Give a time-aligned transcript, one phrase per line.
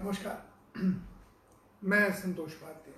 [0.00, 0.52] नमस्कार।
[1.84, 2.94] मैं संतोष भारती।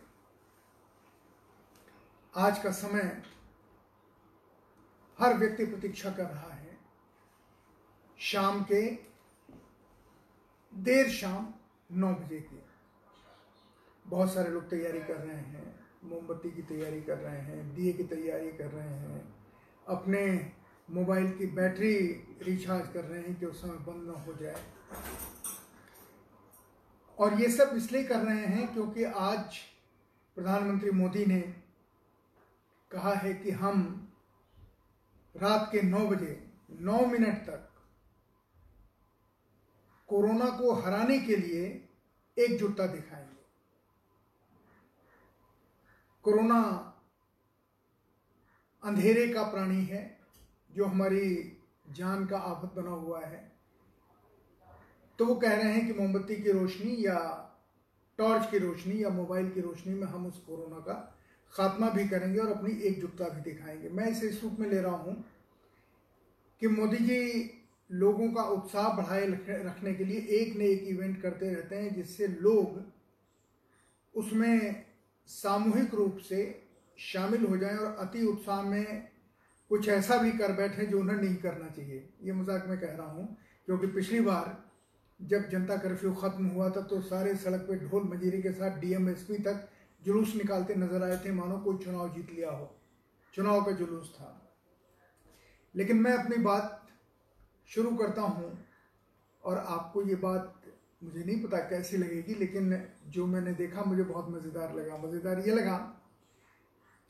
[2.36, 3.22] आज का समय
[5.20, 6.78] हर व्यक्ति प्रतीक्षा कर रहा है।
[8.18, 8.90] शाम के
[10.74, 11.54] देर शाम
[11.92, 12.62] नौ बजे की।
[14.06, 18.04] बहुत सारे लोग तैयारी कर रहे हैं, मोमबत्ती की तैयारी कर रहे हैं, दिए की
[18.04, 19.34] तैयारी कर रहे हैं।
[19.88, 20.52] अपने
[20.90, 21.98] मोबाइल की बैटरी
[22.42, 24.64] रिचार्ज कर रहे हैं कि उस समय बंद ना हो जाए।
[27.18, 29.58] और ये सब इसलिए कर रहे हैं क्योंकि आज
[30.34, 31.40] प्रधानमंत्री मोदी ने
[32.90, 34.08] कहा है कि हम
[35.36, 37.70] रात के नौ बजे, नौ मिनट तक
[40.08, 41.88] कोरोना को हराने के लिए
[42.38, 43.44] एकजुटता दिखाएँगे।
[46.22, 46.84] कोरोना
[48.84, 50.20] अंधेरे का प्राणी है,
[50.72, 51.58] जो हमारी
[51.90, 53.57] जान का आफत बना हुआ है।
[55.18, 57.18] तो वो कह रहे हैं कि मोमबत्ती की रोशनी या
[58.18, 60.94] टॉर्च की रोशनी या मोबाइल की रोशनी में हम उस कोरोना का
[61.52, 64.96] खात्मा भी करेंगे और अपनी एकजुटता भी दिखाएँगे। मैं इसे इस रूप में ले रहा
[64.96, 65.24] हूँ
[66.62, 67.50] कि मोदी जी
[67.90, 69.26] लोगों का उत्साह बढ़ाए
[69.64, 72.82] रखने के लिए एक न एक इवेंट करते रहते हैं जिससे लोग
[74.14, 74.84] उसमें
[75.26, 76.40] सामूहिक रूप से
[76.98, 79.08] शामिल हो जाएँ और अति उत्साह में
[79.70, 83.06] कुछ ऐसा भी कर बैठे जो उन्हें नहीं करना चाहिए। ये मज़ाक मैं कह रहा
[83.06, 83.36] हूँ,
[83.66, 84.67] क्योंकि पिछली बार
[85.20, 89.38] जब जनता कर्फ्यू खत्म हुआ था तो सारे सड़क पे ढोल मजीरे के साथ डीएमएसपी
[89.42, 89.68] तक
[90.02, 92.70] जुलूस निकालते नज़र आए थे मानो कोई चुनाव जीत लिया हो।
[93.34, 94.34] चुनाव का जुलूस था।
[95.74, 96.86] लेकिन मैं अपनी बात
[97.68, 98.52] शुरू करता हूँ,
[99.44, 100.54] और आपको ये बात
[101.02, 105.54] मुझे नहीं पता कैसी लगेगी, लेकिन जो मैंने देखा, मुझे बहुत मज़ेदार लगा। मज़ेदार ये
[105.54, 105.76] लगा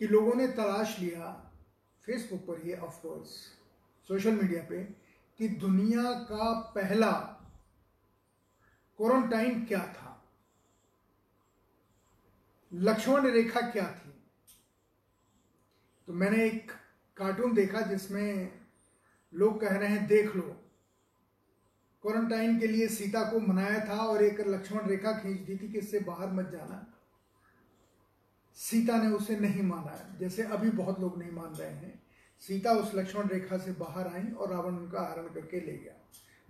[0.01, 1.31] कि लोगों ने तलाश लिया
[2.05, 3.29] फेसबुक पर ही ऑफकोर्स
[4.09, 4.83] सोशल मीडिया पे,
[5.39, 7.11] कि दुनिया का पहला
[8.99, 10.29] क्वारंटाइन क्या था?
[12.73, 14.11] लक्ष्मण रेखा क्या थी?
[16.07, 16.73] तो मैंने एक
[17.17, 18.59] कार्टून देखा जिसमें
[19.35, 20.57] लोग कह रहे हैं, देख लो।
[22.03, 25.79] क्वारंटाइन के लिए सीता को मनाया था और एक लक्ष्मण रेखा खींच दी थी कि
[25.79, 26.95] इससे बाहर मत जाना।
[28.55, 32.03] सीता ने उसे नहीं माना, जैसे अभी बहुत लोग नहीं मान रहे हैं।
[32.41, 35.95] सीता उस लक्ष्मण रेखा से बाहर आई और रावण उनका हरण करके ले गया।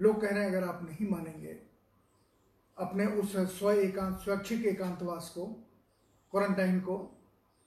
[0.00, 1.67] लोग कह रहे हैं, अगर आप नहीं मानेंगे
[2.78, 5.46] अपने उस स्व एकांत, स्वैच्छिक एकांतवास को
[6.30, 7.14] क्वारंटाइन को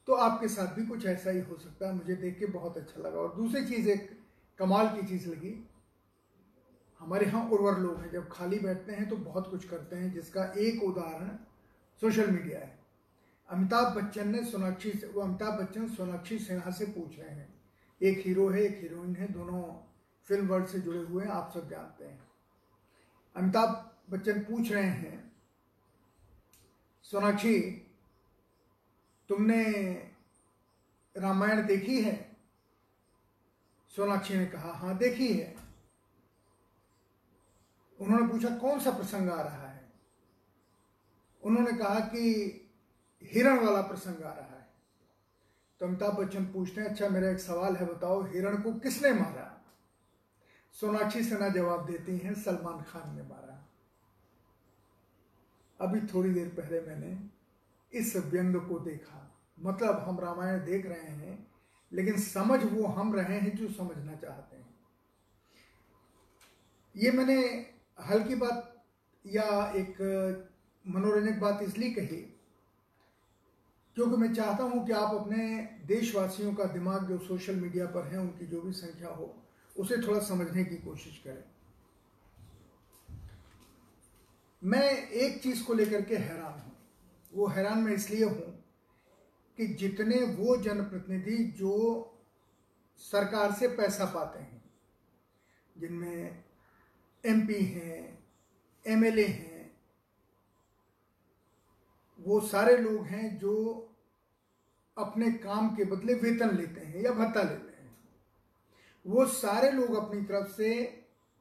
[0.08, 3.02] तो आपके साथ भी कुछ ऐसा ही हो सकता है। मुझे देख के बहुत अच्छा
[3.02, 4.20] लगा। और दूसरी चीज़, एक
[4.60, 5.70] कमाल की चीज़ लगी।
[7.00, 10.54] हमारे यहाँ उर्वर लोग हैं। जब खाली बैठते हैं तो बहुत कुछ करते हैं, जिसका
[10.58, 11.28] एक उदाहरण
[12.02, 12.80] सोशल मीडिया है।
[13.50, 17.62] अमिताभ बच्चन ने सोनाक्षी वो अमिताभ बच्चन सोनाक्षी सिन्हा से पूछ रहे हैं।
[18.02, 19.64] एक हीरो है, एक हीरोइन है, दोनों
[20.26, 22.28] फ़िल्म वर्ल्ड से जुड़े हुए हैं, आप सब जानते हैं।
[23.36, 25.32] अमिताभ बच्चन पूछ रहे हैं,
[27.04, 27.60] सोनाक्षी,
[29.30, 29.64] तुमने
[31.18, 32.38] रामायण देखी है?
[33.96, 35.56] सोनाक्षी ने कहा हाँ देखी है।
[38.00, 39.92] उन्होंने पूछा, कौन सा प्रसंग आ रहा है?
[41.44, 42.24] उन्होंने कहा कि
[43.24, 44.68] हिरण वाला प्रसंग आ रहा है।
[45.80, 49.48] तो अमिताभ बच्चन पूछते हैं अच्छा मेरा एक सवाल है, बताओ, हिरण को किसने मारा?
[50.74, 53.51] सोनाक्षी सिन्हा जवाब देती हैं, सलमान खान ने मारा।
[55.82, 57.18] अभी थोड़ी देर पहले मैंने
[57.94, 59.28] इस व्यंग को देखा।
[59.58, 61.38] मतलब हम रामायण देख रहे हैं,
[61.92, 64.70] लेकिन समझ वो हम रहे हैं जो समझना चाहते हैं।
[66.96, 67.38] ये मैंने
[68.00, 68.68] हल्की बात
[69.26, 69.98] या एक
[70.86, 72.18] मनोरंजक बात इसलिए कही,
[73.98, 75.46] क्योंकि मैं चाहता हूँ कि आप अपने
[75.88, 79.36] देशवासियों का दिमाग जो सोशल मीडिया पर है, उनकी जो भी संख्या हो,
[79.76, 81.44] उसे थोड़ा समझने की कोशिश करें।
[84.62, 86.72] मैं एक चीज़ को लेकर के हैरान हूँ।
[87.34, 88.64] वो हैरान मैं इसलिए हूँ
[89.58, 91.78] कि जितने वो जनप्रतिनिधि जो
[93.02, 94.64] सरकार से पैसा पाते हैं,
[95.76, 96.44] जिनमें
[97.24, 98.20] एमपी हैं
[98.86, 99.72] एमएलए हैं,
[102.20, 103.56] वो सारे लोग हैं जो
[104.98, 107.96] अपने काम के बदले वेतन लेते हैं या भत्ता लेते हैं।
[109.06, 110.74] वो सारे लोग अपनी तरफ़ से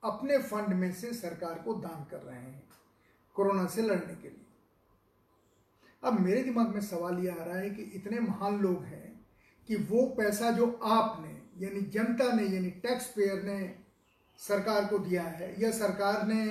[0.03, 2.70] अपने फंड में से सरकार को दान कर रहे हैं।
[3.41, 4.39] कोरोना से लड़ने के लिए।
[6.03, 9.09] अब मेरे दिमाग में सवाल यह आ रहा है कि इतने महान लोग हैं
[9.69, 13.75] कि वो पैसा जो आपने, यानी जनता ने, यानी टैक्स पेयर ने
[14.39, 16.43] सरकार को दिया है, या सरकार ने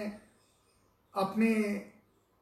[1.14, 1.54] अपने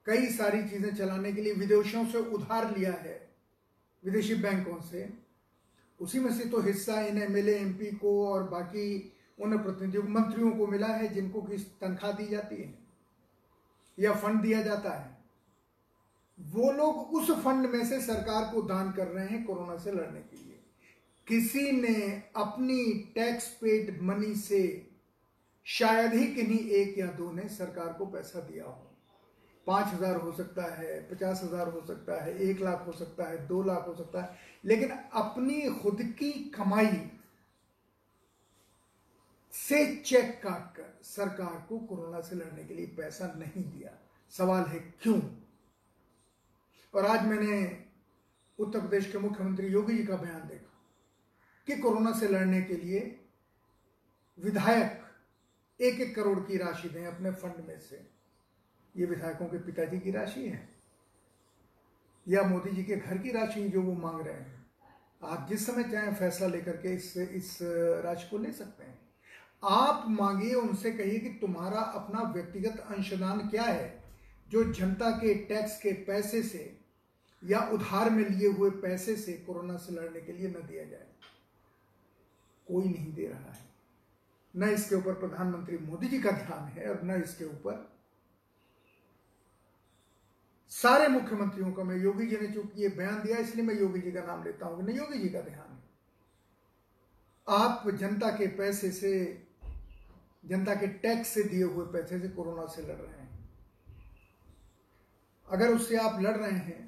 [0.06, 3.16] कई सारी चीज़ें चलाने के लिए विदेशों से उधार लिया है,
[4.04, 5.08] विदेशी बैंकों से,
[6.00, 10.68] उसी में से तो हिस्सा इन एम एल को और बाकी उन प्रतिनिधियों मंत्रियों को
[10.68, 12.87] मिला है जिनको की तनख्वाह दी जाती है।
[13.98, 15.16] या फंड दिया जाता है।
[16.40, 20.20] वो लोग उस फंड में से सरकार को दान कर रहे हैं कोरोना से लड़ने
[20.20, 20.60] के लिए।
[21.28, 22.84] किसी ने अपनी
[23.16, 24.62] टैक्स पेड मनी से
[25.66, 28.84] शायद ही किन्हीं एक या दो ने सरकार को पैसा दिया हो।
[29.68, 33.48] पाँच हज़ार हो सकता है, पचास हज़ार हो सकता है, एक लाख हो सकता है,
[33.48, 36.86] दो लाख हो सकता है। लेकिन अपनी खुद की कमाई
[39.58, 43.92] से चेक काट कर सरकार को कोरोना से लड़ने के लिए पैसा नहीं दिया।
[44.34, 45.20] सवाल है क्यों?
[46.94, 47.86] और आज मैंने
[48.60, 50.74] उत्तर प्रदेश के मुख्यमंत्री योगी जी का बयान देखा
[51.68, 53.00] कि कोरोना से लड़ने के लिए
[54.38, 55.04] विधायक
[55.80, 58.06] एक एक करोड़ की राशि दें अपने फंड में से।
[58.96, 60.70] ये विधायकों के पिताजी की राशि है,
[62.28, 64.66] या मोदी जी के घर की राशि जो वो मांग रहे हैं।
[65.24, 67.58] आप जिस समय चाहें फैसला लेकर के इस इस
[68.04, 68.97] राशि को ले सकते हैं।
[69.64, 74.04] आप मांगिए उनसे कहिए कि तुम्हारा अपना व्यक्तिगत अंशदान क्या है,
[74.50, 76.78] जो जनता के टैक्स के पैसे से
[77.44, 81.08] या उधार में लिए हुए पैसे से कोरोना से लड़ने के लिए न दिया जाए।
[82.68, 83.66] कोई नहीं दे रहा है।
[84.54, 87.86] न इसके ऊपर प्रधानमंत्री मोदी जी का ध्यान है और न इसके ऊपर
[90.72, 94.12] सारे मुख्यमंत्रियों का। मैं योगी जी ने चूँकि ये बयान दिया, इसलिए मैं योगी जी
[94.12, 95.86] का नाम लेता हूँ न योगी जी का ध्यान है।
[97.48, 99.12] आप जनता के पैसे से
[100.48, 103.26] जनता के टैक्स से दिए हुए पैसे से कोरोना से लड़ रहे हैं।
[105.48, 106.86] अगर उससे आप लड़ रहे हैं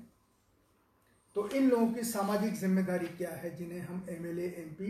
[1.36, 4.90] तो इन लोगों की सामाजिक ज़िम्मेदारी क्या है जिन्हें हम एमएलए एमपी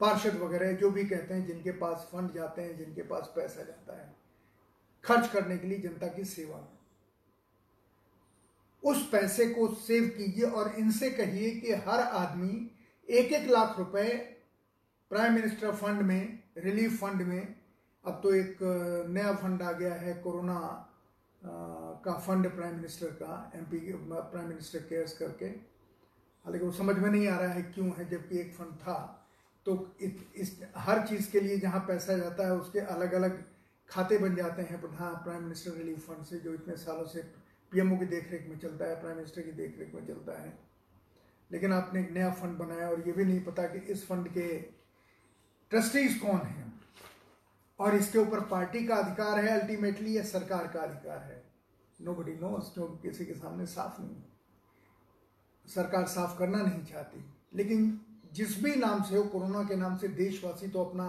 [0.00, 3.96] पार्षद वगैरह, जो भी कहते हैं, जिनके पास फंड जाते हैं, जिनके पास पैसा जाता
[3.98, 4.14] है,
[5.04, 6.78] खर्च करने के लिए जनता की सेवा में।
[8.82, 12.70] उस पैसे को सेव कीजिए और इनसे कहिए कि हर आदमी
[13.08, 14.08] एक एक लाख रुपए
[15.10, 17.54] प्राइम मिनिस्टर फंड में रिलीफ फंड में।
[18.04, 18.58] अब तो एक
[19.08, 20.58] नया फंड आ गया है कोरोना
[22.04, 25.46] का फंड प्राइम मिनिस्टर का एमपी प्राइम मिनिस्टर केयर्स करके।
[26.44, 29.18] हालाँकि वो समझ में नहीं आ रहा है क्यों है जबकि एक फंड था।
[29.66, 33.44] तो इत, इस हर चीज़ के लिए जहाँ पैसा जाता है उसके अलग अलग
[33.88, 37.22] खाते बन जाते हैं। प्रधान प्राइम मिनिस्टर रिलीफ फंड से जो इतने सालों से
[37.72, 40.58] पीएमओ की देखरेख में चलता है प्राइम मिनिस्टर की देखरेख में चलता है।
[41.50, 44.81] लेकिन आपने एक नया फंड बनाया और ये भी नहीं पता कि इस फंड के
[45.72, 46.64] ट्रस्टीज कौन है?
[47.78, 51.42] और इसके ऊपर पार्टी का अधिकार है अल्टीमेटली या सरकार का अधिकार है?
[52.00, 54.24] नो बडी नो जो किसी के सामने साफ़ नहीं है।
[55.66, 57.24] सरकार साफ़ करना नहीं चाहती।
[57.54, 58.00] लेकिन
[58.32, 61.08] जिस भी नाम से हो, कोरोना के नाम से देशवासी तो अपना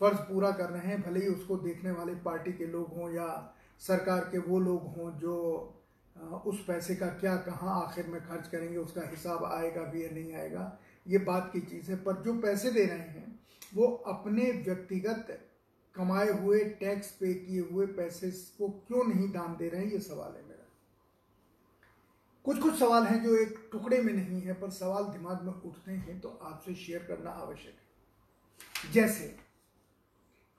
[0.00, 3.54] फ़र्ज़ पूरा कर रहे हैं, भले ही उसको देखने वाले पार्टी के लोग हों या
[3.80, 5.34] सरकार के वो लोग हों जो
[6.46, 10.34] उस पैसे का क्या, कहाँ आखिर में खर्च करेंगे, उसका हिसाब आएगा भी या नहीं
[10.34, 10.78] आएगा,
[11.08, 13.33] ये बात की चीज़ है। पर जो पैसे दे रहे हैं
[13.74, 15.50] वो अपने व्यक्तिगत
[15.94, 19.98] कमाए हुए टैक्स पे किए हुए पैसे को क्यों नहीं दान दे रहे हैं, ये
[19.98, 20.68] सवाल है मेरा।
[22.44, 25.92] कुछ कुछ सवाल हैं जो एक टुकड़े में नहीं है, पर सवाल दिमाग में उठते
[25.92, 29.36] हैं तो आपसे शेयर करना आवश्यक है। जैसे,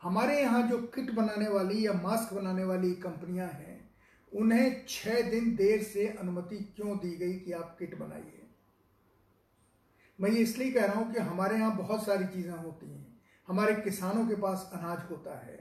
[0.02, 3.96] हमारे यहाँ जो किट बनाने वाली या मास्क बनाने वाली कंपनियाँ हैं,
[4.34, 8.45] उन्हें छह दिन देर से अनुमति क्यों दी गई कि आप किट बनाइए?
[10.20, 13.06] मैं ये इसलिए कह रहा हूँ कि हमारे यहाँ बहुत सारी चीज़ें होती हैं।
[13.48, 15.58] हमारे किसानों के पास अनाज होता है,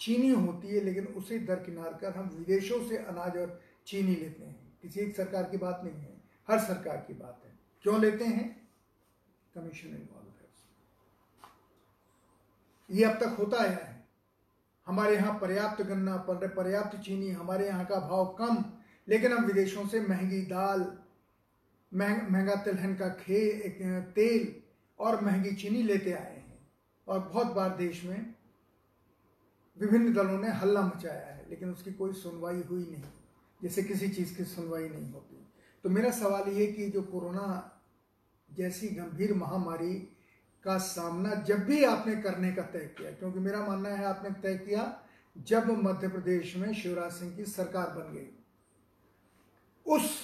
[0.00, 4.78] चीनी होती है, लेकिन उसे दरकिनार कर हम विदेशों से अनाज और चीनी लेते हैं।
[4.82, 8.48] किसी एक सरकार की बात नहीं है, हर सरकार की बात है। क्यों लेते हैं?
[9.54, 10.34] कमीशन इन्वॉल्व है
[12.88, 13.94] ये अब तक होता आया है।
[14.86, 18.64] हमारे यहाँ पर्याप्त गन्ना पर्याप्त चीनी, हमारे यहाँ का भाव कम,
[19.08, 20.80] लेकिन हम विदेशों से महँगी दाल
[21.92, 23.68] महँगा तिलहन का खे
[24.16, 24.54] तेल
[24.98, 26.58] और महँगी चीनी लेते आए हैं।
[27.06, 28.34] और बहुत बार देश में
[29.76, 33.02] विभिन्न दलों ने हल्ला मचाया है, लेकिन उसकी कोई सुनवाई हुई नहीं,
[33.60, 35.36] जैसे किसी चीज़ की सुनवाई नहीं होती।
[35.84, 37.46] तो मेरा सवाल ये कि जो कोरोना
[38.50, 39.94] जैसी गंभीर महामारी
[40.64, 44.56] का सामना जब भी आपने करने का तय किया, क्योंकि मेरा मानना है आपने तय
[44.58, 44.92] किया
[45.36, 48.28] जब मध्य प्रदेश में शिवराज सिंह की सरकार बन गई,
[49.86, 50.18] उस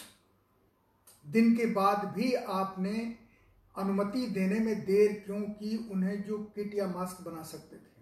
[1.26, 3.18] दिन के बाद भी आपने
[3.78, 5.88] अनुमति देने में देर क्यों की?
[5.90, 7.92] उन्हें जो किट या मास्क बना सकते थे।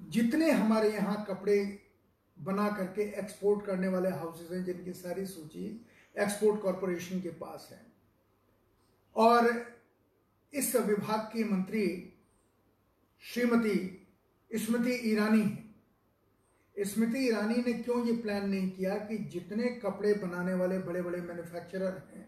[0.00, 1.80] जितने हमारे यहाँ कपड़े
[2.38, 5.86] बना करके एक्सपोर्ट करने वाले हाउसेज हैं, जिनकी सारी सूची
[6.18, 7.86] एक्सपोर्ट कॉरपोरेशन के पास है।
[9.16, 9.66] और
[10.54, 12.12] इस विभाग की मंत्री
[13.20, 14.08] श्रीमती
[14.54, 15.61] स्मृति ईरानी है।
[16.84, 21.20] स्मृति ईरानी ने क्यों ये प्लान नहीं किया कि जितने कपड़े बनाने वाले बड़े बड़े
[21.20, 22.26] मैन्युफैक्चरर हैं,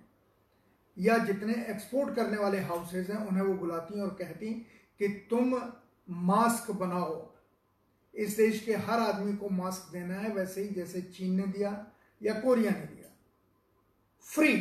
[0.96, 4.52] या जितने एक्सपोर्ट करने वाले हाउसेज हैं, उन्हें वो बुलाती और कहती
[5.00, 5.54] कि तुम
[6.08, 7.32] मास्क बनाओ।
[8.14, 11.70] इस देश के हर आदमी को मास्क देना है, वैसे ही जैसे चीन ने दिया
[12.20, 13.11] या कोरिया ने दिया।
[14.26, 14.54] फ्री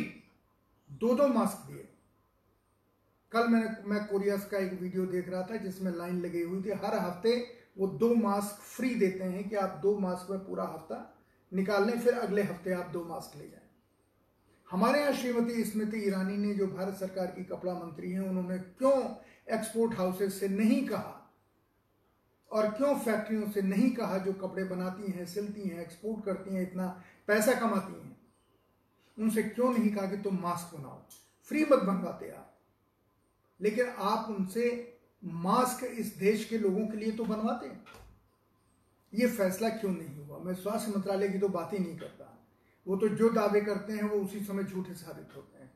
[0.90, 1.88] दो दो मास्क दिए।
[3.32, 6.70] कल मैंने, मैं कोरिया का एक वीडियो देख रहा था, जिसमें लाइन लगी हुई थी,
[6.70, 11.18] हर हफ़्ते वो दो मास्क फ्री देते हैं कि आप दो मास्क में पूरा हफ़्ता
[11.52, 13.60] निकाल लें, फिर अगले हफ़्ते आप दो मास्क ले जाएँ।
[14.70, 19.14] हमारे यहाँ श्रीमती स्मृति ईरानी ने, जो भारत सरकार की कपड़ा मंत्री हैं, उन्होंने क्यों
[19.54, 21.20] एक्सपोर्ट हाउसेज से नहीं कहा
[22.50, 26.62] और क्यों फैक्ट्रियों से नहीं कहा जो कपड़े बनाती हैं, सिलती हैं एक्सपोर्ट करती हैं,
[26.62, 28.16] इतना पैसा कमाती हैं?
[29.18, 31.02] उनसे क्यों नहीं कहा कि तुम मास्क बनाओ?
[31.42, 32.58] फ्री मत बनवाते आप।
[33.60, 34.93] लेकिन आप उनसे
[35.24, 37.84] मास्क इस देश के लोगों के लिए तो बनवाते हैं।
[39.14, 40.38] ये फैसला क्यों नहीं हुआ?
[40.38, 42.46] मैं स्वास्थ्य मंत्रालय की तो बात ही नहीं करता।
[42.86, 45.74] वो तो जो दावे करते हैं, वो उसी समय झूठे साबित होते हैं।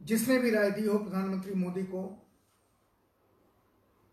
[0.00, 2.02] जिसने भी राय दी हो, प्रधानमंत्री मोदी को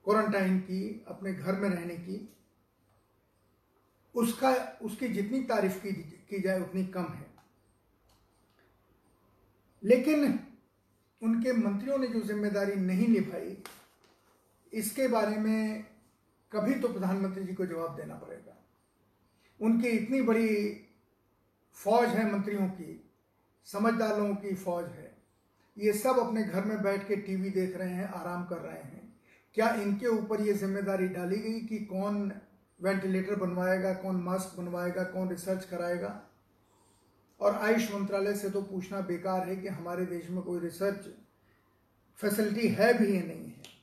[0.03, 2.33] क्वारंटाइन की, अपने घर में रहने की,
[4.15, 7.31] उसका, उसकी जितनी तारीफ़ की की जाए, उतनी कम है।
[9.83, 10.46] लेकिन
[11.21, 13.57] उनके मंत्रियों ने जो ज़िम्मेदारी नहीं निभाई,
[14.73, 15.85] इसके बारे में
[16.51, 18.55] कभी तो प्रधानमंत्री जी को जवाब देना पड़ेगा।
[19.59, 20.49] उनकी इतनी बड़ी
[21.77, 23.03] फौज है मंत्रियों की,
[23.67, 25.15] समझदार लोगों की फौज है।
[25.77, 29.05] ये सब अपने घर में बैठ के टीवी देख रहे हैं, आराम कर रहे हैं।
[29.55, 32.31] क्या इनके ऊपर ये ज़िम्मेदारी डाली गई कि कौन
[32.79, 36.26] वेंटिलेटर बनवाएगा, कौन मास्क बनवाएगा, कौन रिसर्च कराएगा?
[37.39, 41.07] और आयुष मंत्रालय से तो पूछना बेकार है कि हमारे देश में कोई रिसर्च
[42.19, 43.75] फैसिलिटी है भी या नहीं है।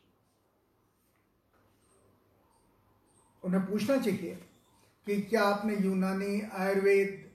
[3.44, 4.34] उन्हें पूछना चाहिए
[5.06, 7.30] कि क्या आपने यूनानी, आयुर्वेद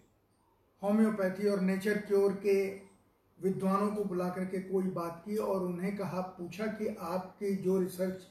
[0.82, 2.68] होम्योपैथी और नेचर क्योर के
[3.40, 8.28] विद्वानों को बुला करके कोई बात की और उन्हें कहा, पूछा कि आपकी जो रिसर्च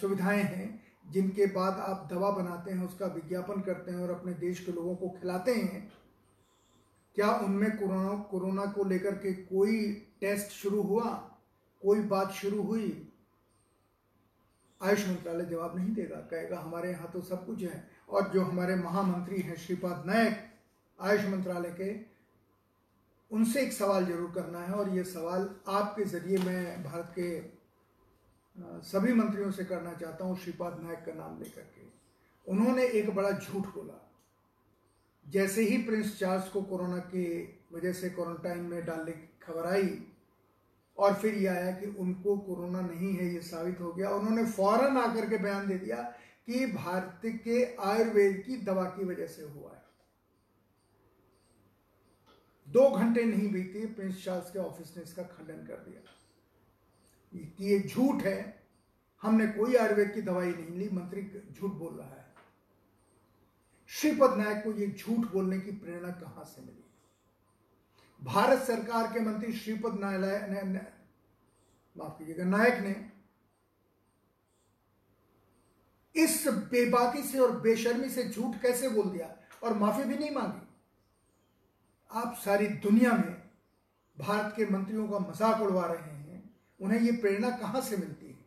[0.00, 4.60] सुविधाएँ हैं, जिनके बाद आप दवा बनाते हैं, उसका विज्ञापन करते हैं और अपने देश
[4.60, 5.88] के लोगों को खिलाते हैं
[7.16, 11.10] क्या उनमें कोरोना कोरोना को लेकर के कोई टेस्ट शुरू हुआ?
[11.82, 13.08] कोई बात शुरू हुई?
[14.80, 18.74] आयुष मंत्रालय जवाब नहीं देगा, कहेगा, हमारे यहाँ तो सब कुछ है। और जो हमारे
[18.76, 20.38] महामंत्री हैं, श्रीपाद नायक,
[21.00, 21.94] आयुष मंत्रालय के,
[23.30, 27.40] उनसे एक सवाल ज़रूर करना है, और ये सवाल आपके ज़रिए मैं भारत के
[28.82, 31.86] सभी मंत्रियों से करना चाहता हूँ, श्रीपाद नायक का नाम लेकर के।
[32.46, 34.02] उन्होंने एक बड़ा झूठ बोला।
[35.28, 40.06] जैसे ही प्रिंस चार्ल्स को कोरोना की वजह से क्वारंटाइन में डालने की खबर आई,
[40.98, 44.96] और फिर यह आया कि उनको कोरोना नहीं है, ये साबित हो गया, उन्होंने फ़ौरन
[44.96, 46.02] आकर के बयान दे दिया
[46.46, 49.82] कि भारत के आयुर्वेद की दवा की वजह से हुआ है।
[52.68, 56.12] दो घंटे नहीं बीते, प्रिंस चार्ल्स के ऑफ़िस ने इसका खंडन कर दिया।
[57.34, 58.66] कि ये झूठ है,
[59.22, 62.25] हमने कोई आयुर्वेद की दवाई नहीं ली, मंत्री झूठ बोल रहा है।
[63.88, 66.84] श्रीपद नायक को यह झूठ बोलने की प्रेरणा कहाँ से मिली?
[68.22, 69.98] भारत सरकार के मंत्री श्रीपद
[71.96, 73.10] माफ़ कीजिएगा, नायक ने
[76.14, 79.36] इस बेबाकी से और बेशर्मी से झूठ कैसे बोल दिया?
[79.62, 80.68] और माफ़ी भी नहीं मांगी।
[82.10, 83.42] आप सारी दुनिया में
[84.18, 88.38] भारत के मंत्रियों का मज़ाक उड़वा रहे हैं। उन्हें यह प्रेरणा कहाँ से मिलती है?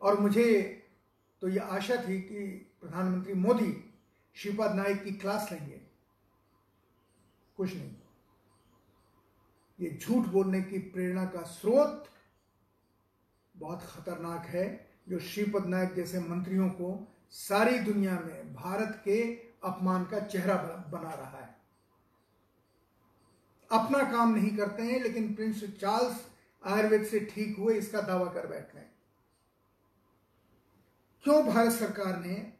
[0.00, 0.62] और मुझे
[1.40, 3.72] तो यह आशा थी कि प्रधानमंत्री मोदी
[4.34, 5.80] श्रीपाद नायक की क्लास लेंगे।
[7.56, 7.94] कुछ नहीं।
[9.78, 12.08] ये झूठ बोलने की प्रेरणा का स्रोत
[13.56, 19.22] बहुत खतरनाक है, जो श्रीपद नायक जैसे मंत्रियों को सारी दुनिया में भारत के
[19.64, 20.54] अपमान का चेहरा
[20.92, 21.56] बना रहा है।
[23.70, 26.26] अपना काम नहीं करते हैं, लेकिन प्रिंस चार्ल्स
[26.64, 28.84] आयुर्वेद से ठीक हुए, इसका दावा कर बैठ रहे
[31.24, 32.59] क्यों भारत सरकार ने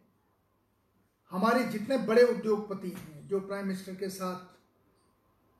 [1.33, 4.61] हमारे जितने बड़े उद्योगपति हैं, जो प्राइम मिनिस्टर के साथ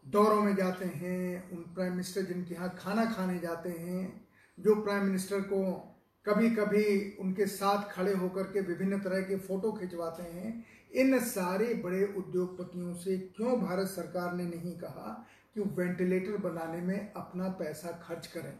[0.09, 4.27] दौरों में जाते हैं, उन प्राइम मिनिस्टर जिनके यहाँ खाना खाने जाते हैं,
[4.61, 5.87] जो प्राइम मिनिस्टर को
[6.27, 11.75] कभी कभी उनके साथ खड़े होकर के विभिन्न तरह के फ़ोटो खिंचवाते हैं, इन सारे
[11.75, 17.89] बड़े उद्योगपतियों से क्यों भारत सरकार ने नहीं कहा कि वेंटिलेटर बनाने में अपना पैसा
[17.89, 18.59] खर्च करें?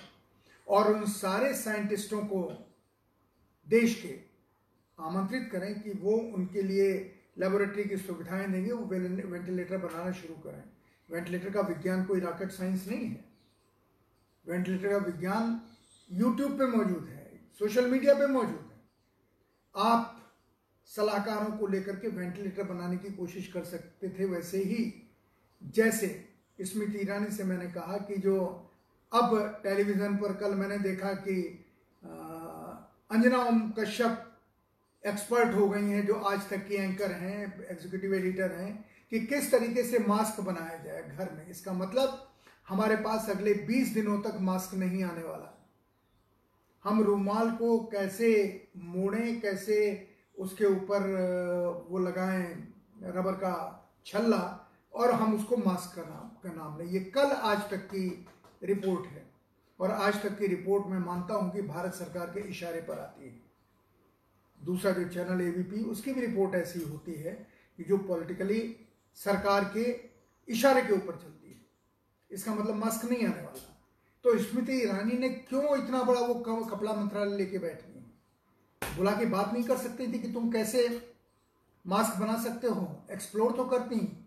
[0.69, 2.67] और उन सारे साइंटिस्टों को
[3.69, 4.30] देश के
[5.01, 6.93] आमंत्रित करें कि वो उनके लिए
[7.39, 10.63] लेबोरेटरी की सुविधाएँ देंगे, वो वेंटिलेटर बनाना शुरू करें।
[11.09, 13.25] वेंटिलेटर का विज्ञान कोई रॉकेट साइंस नहीं है।
[14.47, 15.61] वेंटिलेटर का विज्ञान
[16.11, 18.81] यूट्यूब पे मौजूद है सोशल मीडिया पे मौजूद है।
[19.75, 20.17] आप
[20.87, 24.93] सलाहकारों को लेकर के वेंटिलेटर बनाने की कोशिश कर सकते थे वैसे ही।
[25.63, 26.09] जैसे
[26.61, 28.37] स्मृति ईरानी से मैंने कहा कि जो
[29.13, 31.37] अब टेलीविज़न पर कल मैंने देखा कि
[33.11, 34.27] अंजना ओम कश्यप
[35.07, 39.53] एक्सपर्ट हो गई हैं, जो आज तक की एंकर हैं एग्जीक्यूटिव एडिटर हैं, कि किस
[39.53, 42.33] तरीके से मास्क बनाया जाए घर में। इसका मतलब
[42.69, 45.69] हमारे पास अगले 20 दिनों तक मास्क नहीं आने वाला।
[46.85, 51.01] हम रूमाल को कैसे मोड़ें, कैसे उसके ऊपर
[51.91, 57.01] वो लगाएँ, रबर का छल्ला, और हम उसको मास्क का नाम का नाम लें। ये
[57.01, 58.27] कल आज तक की
[58.63, 59.31] रिपोर्ट है।
[59.81, 63.29] और आज तक की रिपोर्ट में मानता हूँ कि भारत सरकार के इशारे पर आती
[63.29, 63.50] है।
[64.65, 68.77] दूसरा जो चैनल एबीपी उसकी भी रिपोर्ट ऐसी होती है कि जो पॉलिटिकली
[69.15, 70.11] सरकार के
[70.53, 71.61] इशारे के ऊपर चलती है।
[72.31, 73.87] इसका मतलब मास्क नहीं आने वाला।
[74.25, 78.01] तो स्मृति ईरानी ने क्यों इतना बड़ा वो कपड़ा मंत्रालय लेके बैठी है?
[78.97, 81.13] बुला के बात नहीं कर सकती थी कि तुम कैसे
[81.87, 83.07] मास्क बना सकते हो?
[83.11, 84.27] एक्सप्लोर तो करती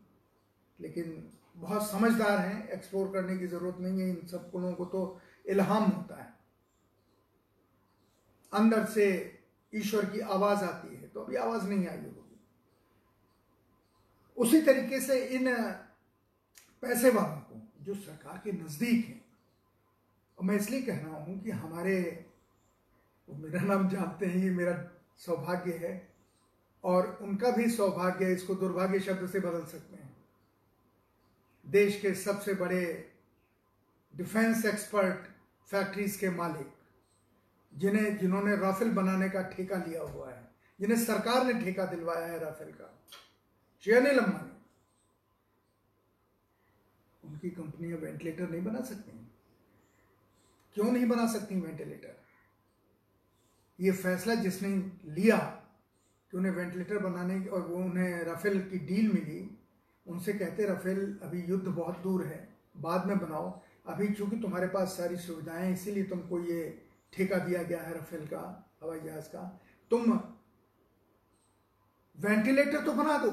[0.80, 5.22] लेकिन बहुत समझदार हैं। एक्सप्लोर करने की ज़रूरत नहीं है। इन सब लोगों को तो
[5.46, 6.34] इल्हाम होता है।
[8.54, 9.33] अंदर से
[9.74, 12.40] ईश्वर की आवाज़ आती है तो अभी आवाज़ नहीं आई होगी।
[14.38, 15.54] उसी तरीके से इन
[16.84, 19.22] पैसे वालों को, जो सरकार के नज़दीक हैं,
[20.38, 22.26] और मैं इसलिए कह रहा हूँ कि हमारे,
[23.28, 24.74] मेरा नाम जानते हैं, ये मेरा
[25.18, 25.92] सौभाग्य है,
[26.84, 30.16] और उनका भी सौभाग्य इसको दुर्भाग्य शब्द से बदल सकते हैं।
[31.66, 32.84] देश के सबसे बड़े
[34.14, 35.28] डिफेंस एक्सपर्ट
[35.70, 36.74] फैक्ट्रीज के मालिक
[37.78, 42.40] जिन्हें, जिन्होंने राफेल बनाने का ठेका लिया हुआ है, जिन्हें सरकार ने ठेका दिलवाया है
[42.40, 43.00] राफेल का।
[43.80, 44.50] शेयनिल अंबानी
[47.24, 49.12] उनकी कंपनियाँ वेंटिलेटर नहीं बना सकती।
[50.74, 52.24] क्यों नहीं बना सकती वेंटिलेटर?
[53.80, 54.70] ये फैसला जिसने
[55.12, 55.38] लिया
[56.32, 59.60] कि उन्हें वेंटिलेटर बनाने और वो उन्हें राफेल की डील मिली,
[60.08, 64.88] उनसे कहते, राफेल, अभी युद्ध बहुत दूर है, बाद में बनाओ। अभी चूँकि तुम्हारे पास
[64.88, 66.83] सारी सुविधाएँ इसीलिए तुमको ये
[67.14, 68.42] ठेका दिया गया है रफेल का,
[68.84, 70.14] हवाई जहाज़ का। तुम
[72.18, 73.32] वेंटिलेटर तो बना दो,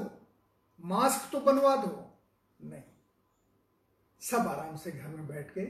[0.80, 1.92] मास्क तो बनवा दो।
[2.60, 2.82] नहीं।
[4.22, 5.64] सब आराम से घर में बैठ के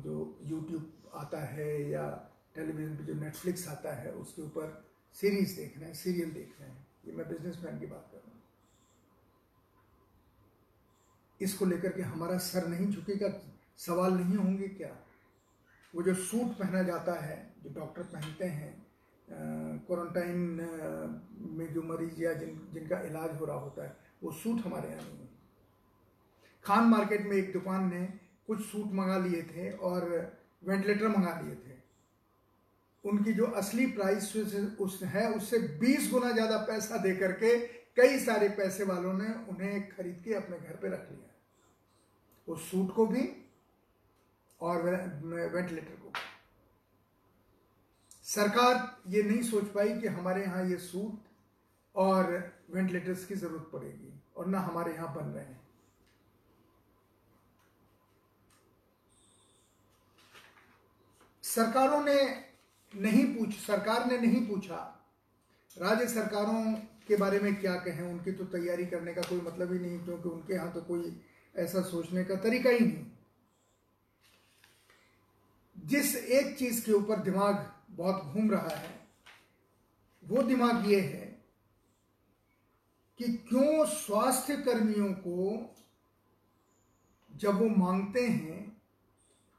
[0.00, 2.04] जो यूट्यूब आता है या
[2.54, 6.68] टेलीविज़न पे जो नेटफ्लिक्स आता है, उसके ऊपर सीरीज़ देख रहे हैं सीरियल देख रहे
[6.68, 8.42] हैं। ये मैं बिजनेसमैन की बात कर रहा हूँ।
[11.40, 13.28] इसको लेकर के हमारा सर नहीं झुकेगा,
[13.76, 14.96] सवाल नहीं होंगे क्या?
[15.98, 18.72] वो जो सूट पहना जाता है, जो डॉक्टर पहनते हैं
[19.86, 20.38] क्वारंटाइन
[21.58, 25.02] में जो मरीज़ या जिन, जिनका इलाज हो रहा होता है, वो सूट हमारे यहाँ
[25.02, 25.28] नहीं है।
[26.64, 28.04] खान मार्केट में एक दुकान ने
[28.46, 30.06] कुछ सूट मंगा लिए थे और
[30.64, 31.76] वेंटिलेटर मंगा लिए थे।
[33.04, 34.32] उनकी जो असली प्राइस
[34.80, 37.56] उस है, उससे 20 गुना ज़्यादा पैसा दे करके
[37.96, 41.34] कई सारे पैसे वालों ने उन्हें खरीद के अपने घर पे रख लिया।
[42.48, 43.28] उस सूट को भी
[44.60, 46.12] और वेंटिलेटर को।
[48.26, 51.28] सरकार ये नहीं सोच पाई कि हमारे यहाँ ये सूट
[51.94, 52.32] और
[52.70, 55.60] वेंटिलेटर्स की ज़रूरत पड़ेगी और ना हमारे यहाँ बन रहे हैं।
[61.44, 62.22] सरकारों ने
[62.92, 64.76] नहीं पूछ, सरकार ने नहीं पूछा,
[65.76, 66.72] राज्य सरकारों
[67.08, 70.28] के बारे में क्या कहें, उनकी तो तैयारी करने का कोई मतलब ही नहीं, क्योंकि
[70.28, 71.20] उनके यहाँ तो कोई
[71.54, 73.04] ऐसा सोचने का तरीका ही नहीं।
[75.88, 78.94] जिस एक चीज़ के ऊपर दिमाग बहुत घूम रहा है,
[80.22, 81.26] वो दिमाग ये है
[83.20, 85.74] कि क्यों स्वास्थ्य कर्मियों को
[87.30, 88.60] जब वो मांगते हैं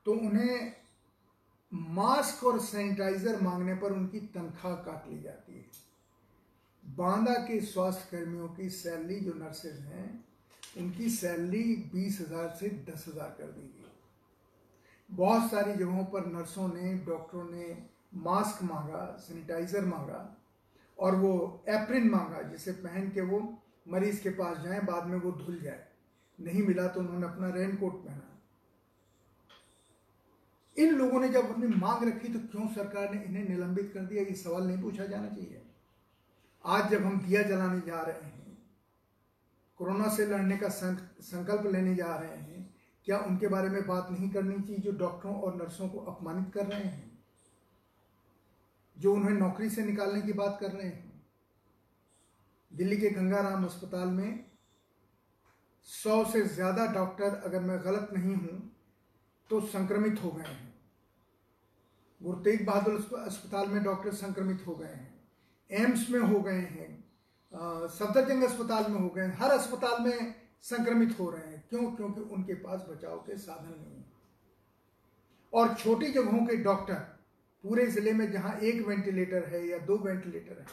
[0.06, 0.74] तो उन्हें
[1.72, 5.66] मास्क और सैनिटाइजर मांगने पर उनकी तनख्वाह काट ली जाती है।
[6.84, 10.26] बांदा के स्वास्थ्य कर्मियों की सैलरी, जो नर्सेज हैं,
[10.78, 11.64] उनकी सैलरी
[11.94, 13.79] बीस हज़ार से दस हज़ार कर दी गई।
[15.10, 20.38] बहुत सारी जगहों पर नर्सों ने, डॉक्टरों ने मास्क मांगा, सैनिटाइजर मांगा
[21.00, 23.40] और वो एप्रिन मांगा जिसे पहन के वो
[23.88, 25.86] मरीज़ के पास जाएँ, बाद में वो धुल जाए।
[26.40, 28.26] नहीं मिला तो उन्होंने अपना रेनकोट पहना।
[30.78, 34.24] इन लोगों ने जब अपनी मांग रखी तो क्यों सरकार ने इन्हें निलंबित कर दिया?
[34.24, 35.62] ये सवाल नहीं पूछा जाना चाहिए।
[36.66, 38.58] आज जब हम दिया जलाने जा रहे हैं,
[39.78, 42.76] कोरोना से लड़ने का संकल्प लेने जा रहे हैं
[43.10, 46.66] क्या उनके बारे में बात नहीं करनी चाहिए जो डॉक्टरों और नर्सों को अपमानित कर
[46.66, 47.22] रहे हैं?
[48.98, 51.24] जो उन्हें नौकरी से निकालने की बात कर रहे हैं?
[52.72, 54.46] दिल्ली के गंगाराम अस्पताल में
[55.88, 58.58] सौ से ज़्यादा डॉक्टर अगर मैं गलत नहीं हूँ
[59.50, 60.74] तो संक्रमित हो गए हैं।
[62.22, 66.92] गुरु तेग बहादुर अस्पताल में डॉक्टर संक्रमित हो गए हैं। एम्स में हो गए हैं।
[67.90, 71.92] सफदरजंग अस्पताल में हो गए हैं। हर अस्पताल में संक्रमित हो रहे हैं। क्यों?
[71.92, 74.06] क्योंकि उनके पास बचाव के साधन नहीं है।
[75.54, 76.96] और छोटी जगहों के डॉक्टर,
[77.64, 80.66] पूरे ज़िले में जहाँ एक वेंटिलेटर है या दो वेंटिलेटर है,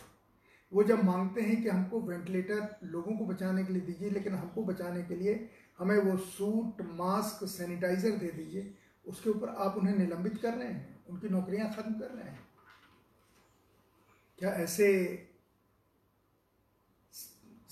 [0.72, 4.64] वो जब मांगते हैं कि हमको वेंटिलेटर लोगों को बचाने के लिए दीजिए, लेकिन हमको
[4.64, 10.40] बचाने के लिए हमें वो सूट, मास्क, सैनिटाइज़र दे दीजिए, उसके ऊपर आप उन्हें निलंबित
[10.42, 12.44] कर रहे हैं, उनकी नौकरियाँ ख़त्म कर रहे हैं।
[14.38, 14.88] क्या ऐसे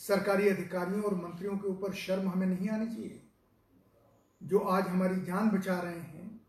[0.08, 3.22] सरकारी अधिकारियों और मंत्रियों के ऊपर शर्म हमें नहीं आनी चाहिए।
[4.42, 6.46] जो आज हमारी जान बचा रहे हैं,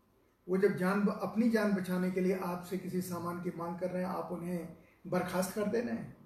[0.48, 4.02] वो जब जान अपनी जान बचाने के लिए आपसे किसी सामान की मांग कर रहे
[4.02, 6.16] हैं, आप उन्हें बर्खास्त कर दे रहे हैं।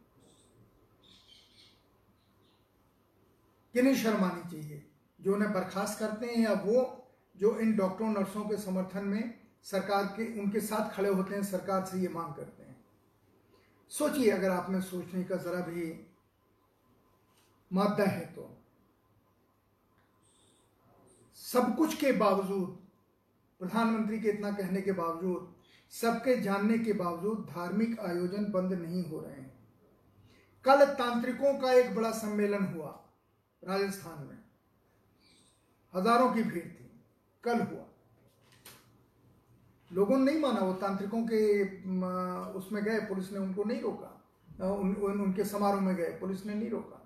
[3.72, 4.90] किन्हें शर्म आनी चाहिए?
[5.20, 10.04] जो उन्हें बर्खास्त करते हैं या वो, जो इन डॉक्टरों, नर्सों के समर्थन में सरकार
[10.04, 12.84] के, उनके साथ खड़े होते हैं, सरकार से ये मांग करते हैं।
[13.88, 16.06] सोचिए, अगर आप में सोचने का जरा भी
[17.70, 18.46] मादा है तो।
[21.38, 22.78] सब कुछ के बावजूद
[23.60, 25.54] प्रधानमंत्री के इतना कहने के बावजूद
[25.92, 29.52] सबके जानने के बावजूद धार्मिक आयोजन बंद नहीं हो रहे हैं।
[30.64, 32.88] कल तांत्रिकों का एक बड़ा सम्मेलन हुआ
[33.62, 34.38] राजस्थान में।
[35.94, 36.90] हज़ारों की भीड़ थी।
[37.44, 37.84] कल हुआ।
[39.90, 41.42] लोगों ने नहीं माना वो तांत्रिकों के
[42.58, 44.16] उसमें गए पुलिस ने उनको नहीं रोका।
[44.64, 46.99] उन, उन, उनके समारोह में गए पुलिस ने नहीं रोका।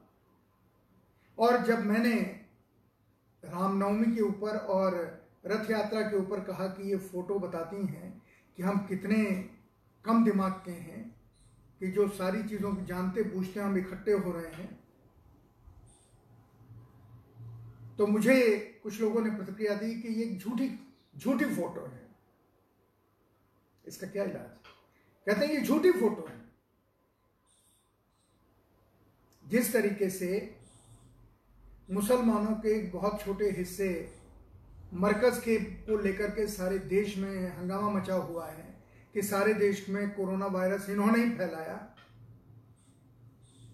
[1.39, 2.15] और जब मैंने
[3.43, 4.97] रामनवमी के ऊपर और
[5.47, 8.23] रथ यात्रा के ऊपर कहा कि ये फ़ोटो बताती हैं
[8.57, 9.25] कि हम कितने
[10.05, 11.15] कम दिमाग के हैं,
[11.81, 14.85] कि जो सारी चीज़ों की जानते, बूझते, हम इकट्ठे हो रहे हैं
[17.99, 20.69] तो मुझे कुछ लोगों ने प्रतिक्रिया दी कि ये झूठी
[21.17, 22.09] झूठी फ़ोटो है।
[23.85, 24.67] इसका क्या इलाज?
[25.27, 26.41] कहते हैं, ये झूठी फ़ोटो है।
[29.45, 30.54] जिस तरीके से
[31.89, 33.89] मुसलमानों के एक बहुत छोटे हिस्से
[34.95, 38.65] मरकज के को लेकर के सारे देश में हंगामा मचा हुआ है
[39.15, 41.79] कि सारे देश में कोरोना वायरस इन्होंने ही फैलाया।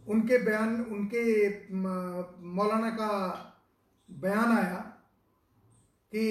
[0.08, 1.22] उनके बयान, उनके
[1.72, 3.12] मौलाना का
[4.08, 4.78] बयान आया
[6.12, 6.24] कि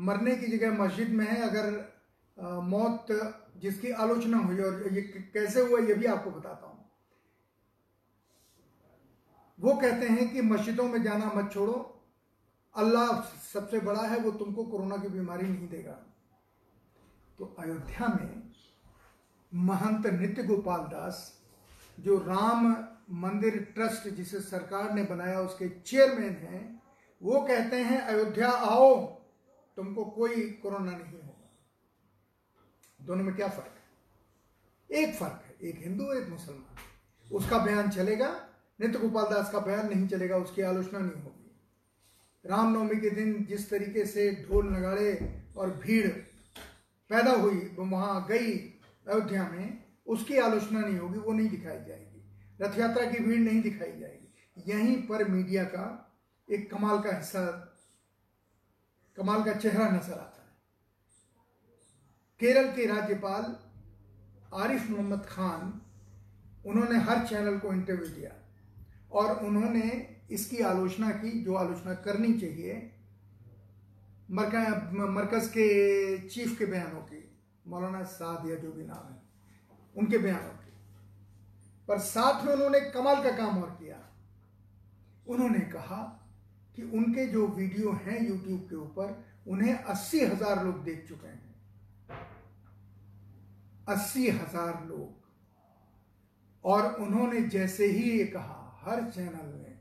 [0.00, 1.66] मरने की जगह मस्जिद में है, अगर
[2.64, 3.06] मौत
[3.56, 5.02] जिसकी आलोचना हुई और ये
[5.34, 6.75] कैसे हुआ, ये भी आपको बताता हूँ।
[9.60, 12.04] वो कहते हैं कि मस्जिदों में जाना मत छोड़ो।
[12.76, 13.20] अल्लाह
[13.52, 16.02] सबसे बड़ा है, वो तुमको कोरोना की बीमारी नहीं देगा।
[17.38, 18.52] तो अयोध्या में
[19.54, 21.40] महंत नित्य गोपाल दास,
[22.00, 26.82] जो राम मंदिर ट्रस्ट जिसे सरकार ने बनाया, उसके चेयरमैन हैं,
[27.22, 29.06] वो कहते हैं, अयोध्या आओ,
[29.76, 31.50] तुमको कोई कोरोना नहीं होगा।
[33.02, 33.86] दोनों में क्या फ़र्क है?
[34.98, 38.45] एक फ़र्क है, एक हिंदू, एक मुसलमान। उसका बयान चलेगा
[38.80, 41.34] नित्य गोपाल दास का बयान नहीं चलेगा, उसकी आलोचना नहीं होगी।
[42.44, 45.12] रामनवमी के दिन जिस तरीके से ढोल नगाड़े
[45.56, 46.08] और भीड़
[47.10, 48.52] पैदा हुई वहाँ गई
[49.06, 52.22] अयोध्या में, उसकी आलोचना नहीं होगी, वो नहीं दिखाई जाएगी।
[52.60, 55.86] रथ यात्रा की भीड़ नहीं दिखाई जाएगी। यहीं पर मीडिया का
[56.48, 57.44] एक कमाल का हिस्सा,
[59.16, 60.54] कमाल का चेहरा नज़र आता है।
[62.40, 63.56] केरल के राज्यपाल
[64.54, 65.80] आरिफ मोहम्मद खान,
[66.66, 68.30] उन्होंने हर चैनल को इंटरव्यू दिया।
[69.10, 69.88] और उन्होंने
[70.30, 72.92] इसकी आलोचना की, जो आलोचना करनी चाहिए
[74.30, 75.66] मरकज के
[76.28, 77.22] चीफ के बयानों की,
[77.64, 79.22] मौलाना साद या जो भी नाम है,
[79.96, 80.72] उनके बयानों की।
[81.88, 83.98] पर साथ में उन्होंने कमाल का काम और किया।
[85.26, 86.02] उन्होंने कहा
[86.76, 91.56] कि उनके जो वीडियो हैं यूट्यूब के ऊपर, उन्हें अस्सी हज़ार लोग देख चुके हैं।
[93.88, 95.08] अस्सी हज़ार लोग।
[96.64, 99.78] और उन्होंने जैसे ही ये कहा हर चैनल में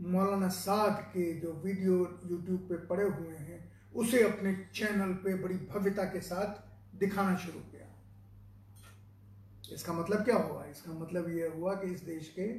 [0.00, 1.94] मौलाना साद के जो वीडियो
[2.26, 7.60] यूट्यूब पे पड़े हुए हैं, उसे अपने चैनल पे बड़ी भव्यता के साथ दिखाना शुरू
[7.60, 7.84] किया।
[9.74, 10.64] इसका मतलब क्या हुआ?
[10.64, 12.58] इसका मतलब यह हुआ कि इस देश के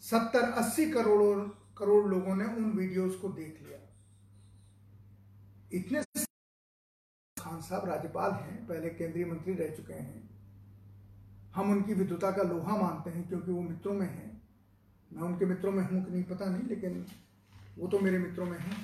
[0.00, 1.38] सत्तर अस्सी करोड़
[1.78, 3.78] करोड़ लोगों ने उन वीडियोस को देख लिया।
[5.72, 6.02] इतने
[7.36, 10.30] खान साहब राज्यपाल हैं, पहले केंद्रीय मंत्री रह चुके हैं।
[11.54, 14.31] हम उनकी विद्वता का लोहा मानते हैं, क्योंकि वो मित्रों में हैं।
[15.12, 17.04] मैं उनके मित्रों में हूँ कि नहीं पता नहीं, लेकिन
[17.78, 18.76] वो तो मेरे मित्रों में हैं।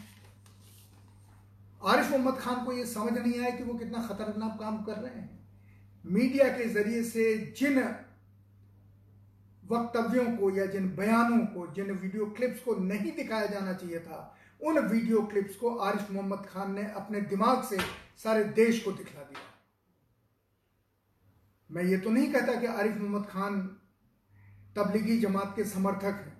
[1.82, 5.20] आरिफ मोहम्मद खान को ये समझ नहीं आया कि वो कितना खतरनाक काम कर रहे
[5.20, 5.38] हैं।
[6.04, 7.78] मीडिया के ज़रिए से जिन
[9.64, 14.36] वक्तव्यों को या जिन बयानों को, जिन वीडियो क्लिप्स को नहीं दिखाया जाना चाहिए था,
[14.60, 17.78] उन वीडियो क्लिप्स को आरिफ मोहम्मद खान ने अपने दिमाग से
[18.18, 19.40] सारे देश को दिखला दिया।
[21.70, 23.60] मैं ये तो नहीं कहता कि आरिफ मोहम्मद खान
[24.78, 26.36] तबलीगी जमात के समर्थक हैं।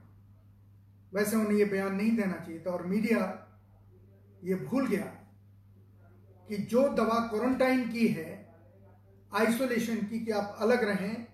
[1.12, 3.20] वैसे उन्हें यह बयान नहीं देना चाहिए था और मीडिया
[4.44, 5.07] ये भूल गया
[6.48, 8.29] कि जो दवा क्वारंटाइन की है,
[9.33, 11.27] आइसोलेशन की कि आप अलग रहें,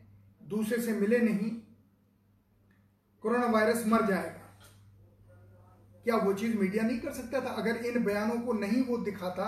[0.42, 1.50] दूसरे से मिले नहीं
[3.22, 4.40] कोरोना वायरस मर जाएगा।
[6.04, 7.50] क्या वो चीज़ मीडिया नहीं कर सकता था?
[7.50, 9.46] अगर इन बयानों को नहीं वो दिखाता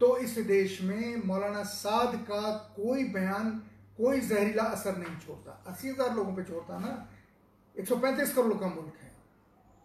[0.00, 2.40] तो इस देश में मौलाना साद का
[2.76, 3.62] कोई बयान
[3.98, 6.92] कोई जहरीला असर नहीं छोड़ता। अस्सी हज़ार लोगों पे छोड़ता ना
[7.74, 9.12] 135 करोड़ का मुल्क है।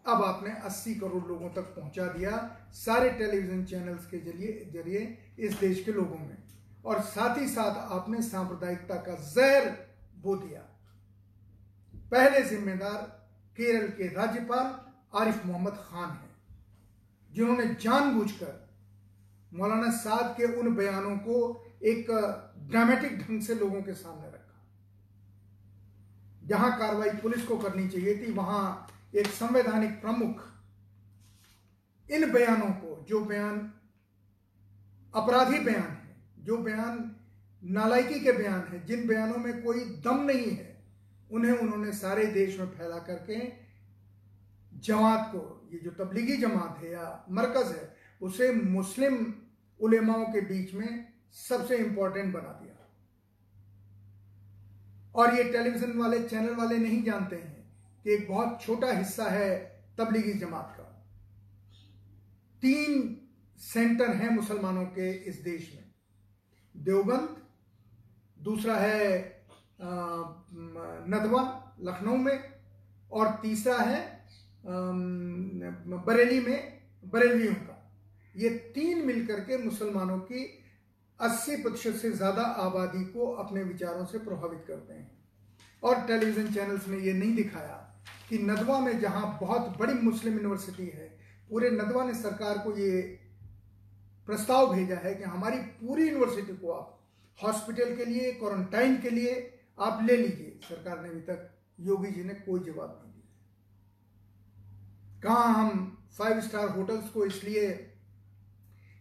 [0.06, 2.32] अब आपने 80 करोड़ लोगों तक पहुँचा दिया
[2.76, 5.02] सारे टेलीविज़न चैनल्स के ज़रिए ज़रिए
[5.40, 6.38] इस देश के लोगों में।
[6.86, 9.70] और साथ ही साथ आपने सांप्रदायिकता का जहर
[10.18, 10.62] बो दिया।
[12.12, 13.02] पहले जिम्मेदार
[13.58, 14.68] केरल के राज्यपाल
[15.20, 16.36] आरिफ मोहम्मद खान हैं,
[17.32, 18.56] जिन्होंने जानबूझकर
[19.52, 21.38] मौलाना साद के उन बयानों को
[21.84, 22.08] एक
[22.70, 24.68] ड्रामेटिक ढंग से लोगों के सामने रखा।
[26.48, 30.42] जहाँ कार्रवाई पुलिस को करनी चाहिए थी, वहाँ एक संवैधानिक प्रमुख
[32.12, 33.74] इन बयानों को, जो बयान,
[35.16, 37.16] अपराधी बयान है, जो बयान
[37.64, 40.84] नालायकी के बयान है, जिन बयानों में कोई दम नहीं है,
[41.32, 43.52] उन्हें उन्होंने सारे देश में फैला करके
[44.80, 49.34] जमात को, ये जो तबलीगी जमात है या मरकज है, उसे मुस्लिम
[49.80, 52.76] उलेमाओं के बीच में सबसे इंपॉर्टेंट बना दिया।
[55.16, 57.58] और ये टेलीविज़न वाले चैनल वाले नहीं जानते हैं
[58.06, 59.56] कि एक बहुत छोटा हिस्सा है
[59.98, 60.84] तबलीगी जमात का।
[62.62, 63.18] तीन
[63.62, 65.84] सेंटर हैं मुसलमानों के इस देश में।
[66.76, 67.36] देवबंद,
[68.38, 69.46] दूसरा है
[71.10, 71.42] नदवा,
[71.82, 72.40] लखनऊ में,
[73.12, 74.02] और तीसरा है
[76.08, 77.76] बरेली में, बरेलियों का।
[78.36, 80.44] ये तीन मिलकर के मुसलमानों की
[81.20, 85.12] 80 प्रतिशत से ज़्यादा आबादी को अपने विचारों से प्रभावित करते हैं।
[85.84, 87.76] और टेलीविज़न चैनल्स ने ये नहीं दिखाया
[88.30, 91.08] कि नदवा में जहाँ बहुत बड़ी मुस्लिम यूनिवर्सिटी है,
[91.50, 93.02] पूरे नदवा ने सरकार को ये
[94.28, 96.96] प्रस्ताव भेजा है कि हमारी पूरी यूनिवर्सिटी को आप
[97.40, 102.24] हॉस्पिटल के लिए, क्वारंटाइन के लिए आप ले लीजिए। सरकार ने अभी तक योगी जी
[102.24, 103.28] ने कोई जवाब नहीं दिया।
[105.24, 107.68] कहा हम फाइव स्टार होटल्स को इसलिए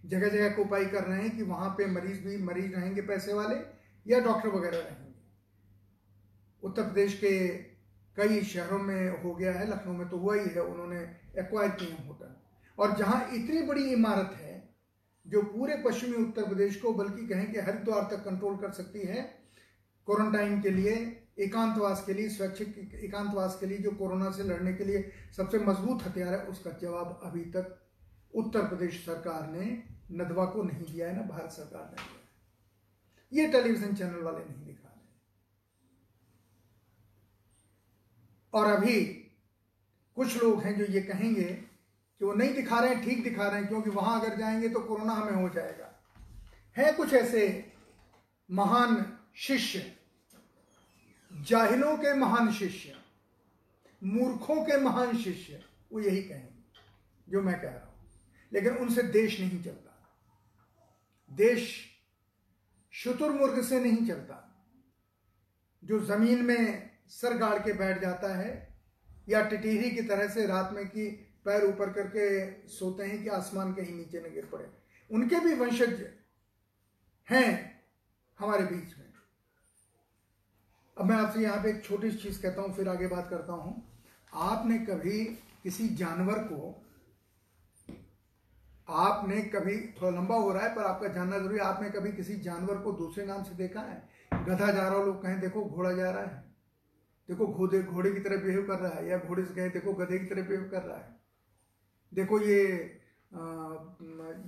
[0.07, 3.33] जगह जगह को उपाय कर रहे हैं कि वहाँ पे मरीज़ भी, मरीज़ रहेंगे पैसे
[3.33, 3.57] वाले
[4.13, 5.15] या डॉक्टर वगैरह रहेंगे।
[6.63, 7.49] उत्तर प्रदेश के
[8.17, 11.01] कई शहरों में हो गया है, लखनऊ में तो हुआ ही है, उन्होंने
[11.39, 12.37] एक्वायर हैं होटल।
[12.79, 14.75] और जहाँ इतनी बड़ी इमारत है,
[15.27, 19.23] जो पूरे पश्चिमी उत्तर प्रदेश को बल्कि कहें कि हरिद्वार तक कंट्रोल कर सकती है
[20.07, 24.85] क्वारंटाइन के लिए, एकांतवास के लिए, स्वैच्छिक एकांतवास के लिए, जो कोरोना से लड़ने के
[24.85, 27.88] लिए सबसे मज़बूत हथियार है, उसका जवाब अभी तक
[28.35, 29.65] उत्तर प्रदेश सरकार ने
[30.13, 32.17] नदवा को नहीं दिया है, ना भारत सरकार ने दिया
[33.33, 35.07] ये टेलीविज़न चैनल वाले नहीं दिखा रहे
[38.53, 39.05] और अभी
[40.17, 43.61] कुछ लोग हैं जो ये कहेंगे कि वो नहीं दिखा रहे हैं, ठीक दिखा रहे
[43.61, 45.91] हैं, क्योंकि वहाँ अगर जाएँगे तो कोरोना हमें हो जाएगा।
[46.77, 47.73] है कुछ ऐसे
[48.51, 49.05] महान
[49.37, 49.93] शिष्य,
[51.31, 52.95] जाहिलों के महान शिष्य,
[54.03, 55.63] मूर्खों के महान शिष्य,
[55.93, 56.63] वो यही कहेंगे,
[57.29, 57.88] जो मैं कह रहा हूँ।
[58.53, 59.95] लेकिन उनसे देश नहीं चलता।
[61.31, 61.85] देश
[62.93, 64.45] शुतुरमुर्ग से नहीं चलता।
[65.83, 68.77] जो ज़मीन में सर गाड़ के बैठ जाता है
[69.29, 71.09] या टिटीरी की तरह से रात में की
[71.45, 72.29] पैर ऊपर करके
[72.69, 74.71] सोते हैं कि आसमान कहीं नीचे न गिर पड़े।
[75.11, 76.07] उनके भी वंशज
[77.29, 77.83] हैं
[78.39, 79.07] हमारे बीच में।
[80.97, 84.01] अब मैं आपसे यहाँ पे एक छोटी चीज़ कहता हूँ, फिर आगे बात करता हूँ।
[84.33, 85.25] आपने कभी
[85.63, 86.85] किसी जानवर को
[88.89, 92.37] आपने कभी थोड़ा लंबा हो रहा है पर आपका जानना ज़रूरी है आपने कभी किसी
[92.37, 94.09] जानवर को दूसरे नाम से देखा है?
[94.33, 96.45] गधा जा रहा हो लोग कहें देखो घोड़ा जा रहा है।
[97.29, 100.19] देखो घोड़े घोड़े की तरह बिहेव कर रहा है या घोड़े से कहें देखो गधे
[100.19, 101.17] की तरह बिहेव कर रहा है।
[102.15, 102.65] देखो ये
[103.35, 103.39] आ,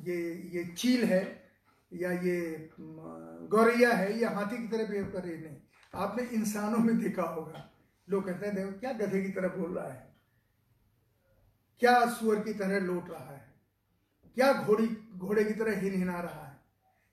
[0.03, 1.51] ये ये चील है
[1.93, 5.57] या ये गौरैया है या हाथी की तरह बिहेव कर रही है नहीं।
[5.95, 7.71] आपने इंसानों में देखा होगा।
[8.09, 10.15] लोग कहते हैं देखो क्या गधे की तरह बोल रहा है?
[11.81, 13.50] क्या सुअर की तरह लौट रहा है?
[14.35, 16.61] क्या घोड़ी, घोड़े की तरह हिन हिना रहा है?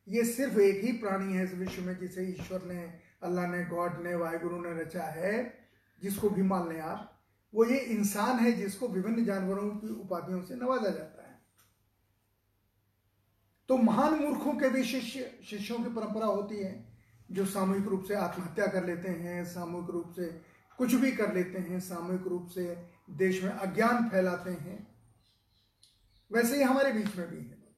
[0.07, 4.03] ये सिर्फ़ एक ही प्राणी है इस विश्व में जिसे ईश्वर ने, अल्लाह ने, गॉड
[4.03, 5.53] ने, वाहिगुरु ने रचा है,
[6.01, 7.13] जिसको भी मान लें आप।
[7.55, 11.41] वो ये इंसान है जिसको विभिन्न जानवरों की उपाधियों से नवाजा जाता है।
[13.69, 16.85] तो महान मूर्खों के भी शिष्य, शिष्यों की परंपरा होती है,
[17.31, 20.41] जो सामूहिक रूप से आत्महत्या कर लेते हैं, सामूहिक रूप से
[20.77, 24.96] कुछ भी कर लेते हैं, सामूहिक रूप से देश में अज्ञान फैलाते हैं।
[26.31, 27.75] वैसे ही हमारे बीच में भी है।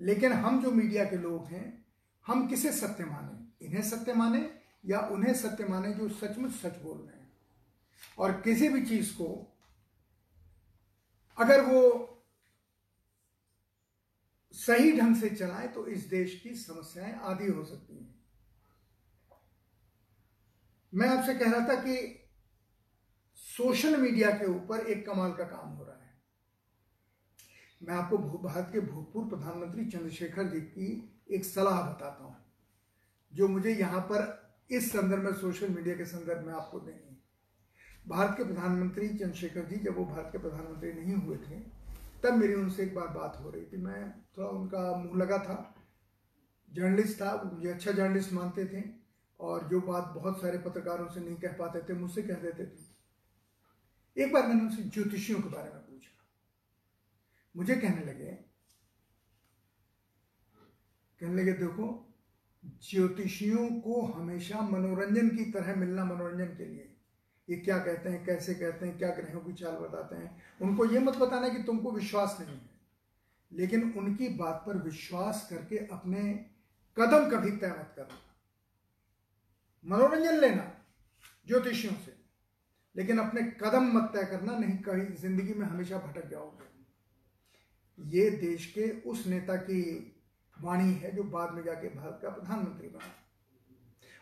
[0.00, 1.86] लेकिन हम जो मीडिया के लोग हैं,
[2.26, 3.66] हम किसे सत्य माने?
[3.66, 7.32] इन्हें सत्य माने या उन्हें सत्य माने जो सचमुच सच बोल रहे हैं?
[8.18, 9.56] और किसी भी चीज़ को,
[11.38, 12.10] अगर वो
[14.52, 18.24] सही ढंग से चलाएँ तो इस देश की समस्याएँ आधी हो सकती हैं।
[20.94, 22.20] मैं आपसे कह रहा था कि
[23.34, 25.93] सोशल मीडिया के ऊपर एक कमाल का काम हो रहा है।
[27.84, 30.86] मैं आपको भारत के भूतपूर्व प्रधानमंत्री चंद्रशेखर जी की
[31.30, 32.36] एक सलाह बताता हूँ,
[33.32, 34.22] जो मुझे यहाँ पर
[34.70, 37.16] इस संदर्भ में, सोशल मीडिया के संदर्भ में आपको देनी है।
[38.06, 41.58] भारत के प्रधानमंत्री चंद्रशेखर जी जब वो भारत के प्रधानमंत्री नहीं हुए थे,
[42.22, 45.56] तब मेरी उनसे एक बार बात हो रही थी। मैं थोड़ा उनका मुँह लगा था।
[46.68, 48.82] जर्नलिस्ट था मुझे अच्छा जर्नलिस्ट मानते थे
[49.40, 52.92] और जो बात बहुत सारे पत्रकारों से नहीं कह पाते थे, मुझसे कह देते थे।
[54.16, 55.83] एक बार मैंने उनसे ज्योतिषियों के बारे में
[57.56, 58.44] मुझे कहने लगे
[61.20, 62.14] कहने लगे, देखो,
[62.64, 66.96] ज्योतिषियों को हमेशा मनोरंजन की तरह मिलना मनोरंजन के लिए।
[67.50, 70.42] ये क्या कहते हैं, कैसे कहते हैं, क्या ग्रहों की चाल बताते हैं?
[70.62, 72.70] उनको ये मत बताना कि तुमको विश्वास नहीं है।
[73.52, 76.50] लेकिन उनकी बात पर विश्वास करके अपने
[76.98, 78.18] कदम कभी तय मत करना।
[79.86, 80.84] मनोरंजन लेना,
[81.46, 82.16] ज्योतिषियों से।
[82.96, 86.73] लेकिन अपने कदम मत तय करना, नहीं कहीं ज़िंदगी में हमेशा भटक जाओगे।
[87.98, 89.82] ये देश के उस नेता की
[90.56, 93.12] वाणी है जो बाद में जाके भारत का प्रधानमंत्री बना।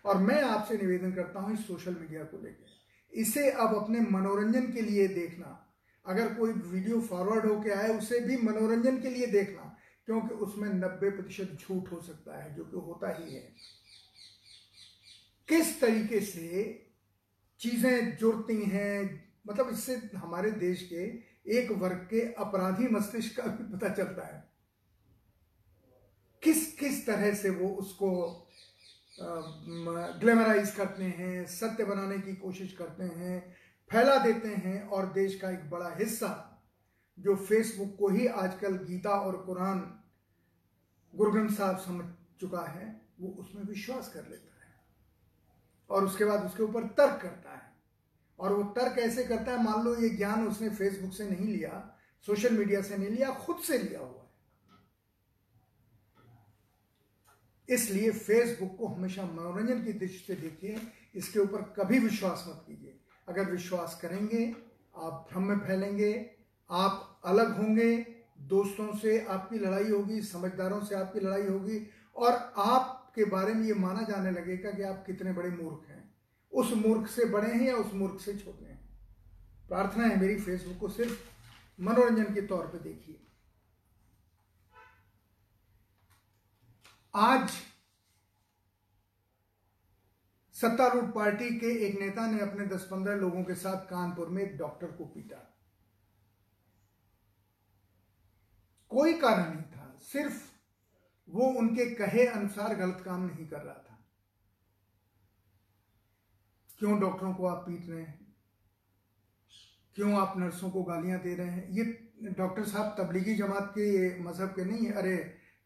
[0.05, 4.73] और मैं आपसे निवेदन करता हूँ इस सोशल मीडिया को लेकर इसे अब अपने मनोरंजन
[4.73, 5.59] के लिए देखना।
[6.07, 11.11] अगर कोई वीडियो फॉरवर्ड होके आए, उसे भी मनोरंजन के लिए देखना, क्योंकि उसमें 90
[11.11, 13.55] प्रतिशत झूठ हो सकता है, जो कि होता ही है।
[15.49, 16.49] किस तरीके से
[17.61, 23.65] चीज़ें जुड़ती हैं मतलब इससे हमारे देश के एक वर्ग के अपराधी मस्तिष्क का भी
[23.73, 24.43] पता चलता है।
[26.43, 28.11] किस किस तरह से वो उसको
[30.21, 33.55] ग्लैमराइज करते हैं, सत्य बनाने की कोशिश करते हैं,
[33.91, 36.31] फैला देते हैं और देश का एक बड़ा हिस्सा,
[37.19, 39.81] जो फेसबुक को ही आजकल गीता और कुरान
[41.15, 42.05] गुरु ग्रंथ साहब समझ
[42.41, 42.87] चुका है,
[43.21, 44.75] वो उसमें विश्वास कर लेता है
[45.91, 47.62] और उसके बाद उसके ऊपर तर्क करता है।
[48.38, 51.99] और वो तर्क ऐसे करता है, मान लो ये ज्ञान उसने फेसबुक से नहीं लिया
[52.27, 54.21] सोशल मीडिया से नहीं लिया, खुद से लिया हुआ है।
[57.68, 60.81] इसलिए फेसबुक को हमेशा मनोरंजन की दृष्टि से देखिए,
[61.14, 64.57] इसके ऊपर कभी विश्वास मत कीजिए। अगर विश्वास करेंगे,
[64.97, 66.31] आप भ्रम में फैलेंगे,
[66.71, 67.97] आप अलग होंगे,
[68.40, 73.75] दोस्तों से आपकी लड़ाई होगी, समझदारों से आपकी लड़ाई होगी, और आपके बारे में ये
[73.75, 76.02] माना जाने लगेगा कि आप कितने बड़े मूर्ख हैं।
[76.53, 78.81] उस मूर्ख से बड़े हैं या उस मूर्ख से छोटे हैं?
[79.69, 81.21] प्रार्थना है मेरी फेसबुक को सिर्फ़
[81.81, 83.19] मनोरंजन के तौर पे देखिए।
[87.15, 87.51] आज
[90.53, 94.87] सत्तारूढ़ पार्टी के एक नेता ने अपने 10-15 लोगों के साथ कानपुर में एक डॉक्टर
[94.87, 95.49] को पीटा।
[98.91, 100.53] कोई कारण नहीं था, सिर्फ़
[101.29, 103.92] वो उनके कहे अनुसार गलत काम नहीं कर रहा था।
[106.83, 108.35] क्यों डॉक्टरों को आप पीट रहे हैं?
[109.97, 111.68] क्यों आप नर्सों को गालियाँ दे रहे हैं?
[111.71, 115.14] ये डॉक्टर साहब तबलीगी जमात के मज़हब के नहीं है अरे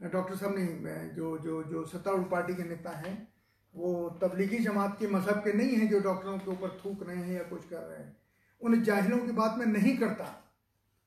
[0.03, 3.17] डॉक्टर साहब नहीं जो जो जो सत्तारूढ़ पार्टी के नेता हैं,
[3.75, 7.33] वो तबलीगी जमात के मज़हब के नहीं हैं जो डॉक्टरों के ऊपर थूक रहे हैं
[7.33, 8.17] या कुछ कर रहे हैं।
[8.61, 10.33] उन जाहिलों की बात में नहीं करता,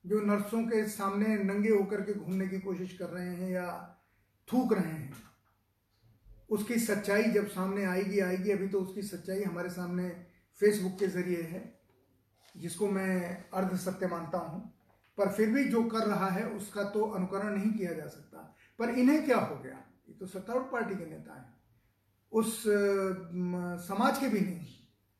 [0.06, 3.72] जो नर्सों के सामने नंगे होकर के घूमने की कोशिश कर रहे हैं या
[4.48, 5.29] थूक रहे हैं।
[6.52, 10.10] उसकी सच्चाई जब सामने आएगी आएगी, अभी तो उसकी सच्चाई हमारे सामने
[10.60, 11.80] फेसबुक के ज़रिए है,
[12.58, 14.74] जिसको मैं अर्ध सत्य मानता हूँ।
[15.18, 18.90] पर फिर भी जो कर रहा है, उसका तो अनुकरण नहीं किया जा सकता। पर
[18.90, 19.84] इन्हें क्या हो गया?
[20.10, 21.54] ये तो सत्तारूढ़ पार्टी के नेता हैं।
[22.32, 22.64] उस
[23.88, 24.66] समाज के भी नहीं।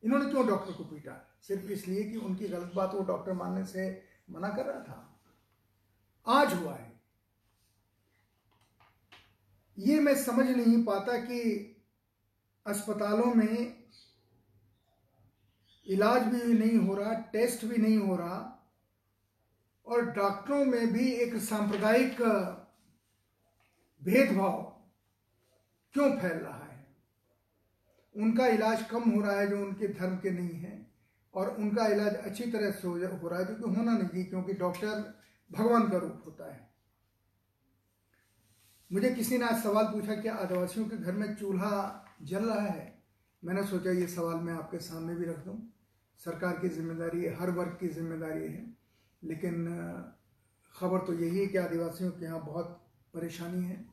[0.04, 1.38] इन्होंने क्यों डॉक्टर को पीटा?
[1.42, 5.20] सिर्फ़ इसलिए कि उनकी गलत बात वो डॉक्टर मानने से मना कर रहा था।
[6.26, 6.89] आज हुआ है।
[9.80, 11.40] ये मैं समझ नहीं पाता कि
[12.66, 13.80] अस्पतालों में
[15.86, 18.56] इलाज भी नहीं हो रहा, टेस्ट भी नहीं हो रहा,
[19.86, 22.20] और डॉक्टरों में भी एक सांप्रदायिक
[24.02, 24.62] भेदभाव
[25.94, 26.86] क्यों फैल रहा है?
[28.16, 30.86] उनका इलाज कम हो रहा है जो उनके धर्म के नहीं है,
[31.34, 35.20] और उनका इलाज अच्छी तरह से हो रहा है, जो कि होना नहीं क्योंकि डॉक्टर
[35.50, 36.69] भगवान का रूप होता है।
[38.90, 43.02] मुझे किसी ने आज सवाल पूछा कि आदिवासियों के घर में चूल्हा जल रहा है?
[43.42, 45.54] मैंने सोचा ये सवाल मैं आपके सामने भी रख दूँ।
[46.20, 48.64] सरकार की ज़िम्मेदारी है, हर वर्ग की ज़िम्मेदारी है।
[49.22, 49.66] लेकिन
[50.74, 52.80] खबर तो यही है कि आदिवासियों के यहाँ बहुत
[53.14, 53.84] परेशानी है।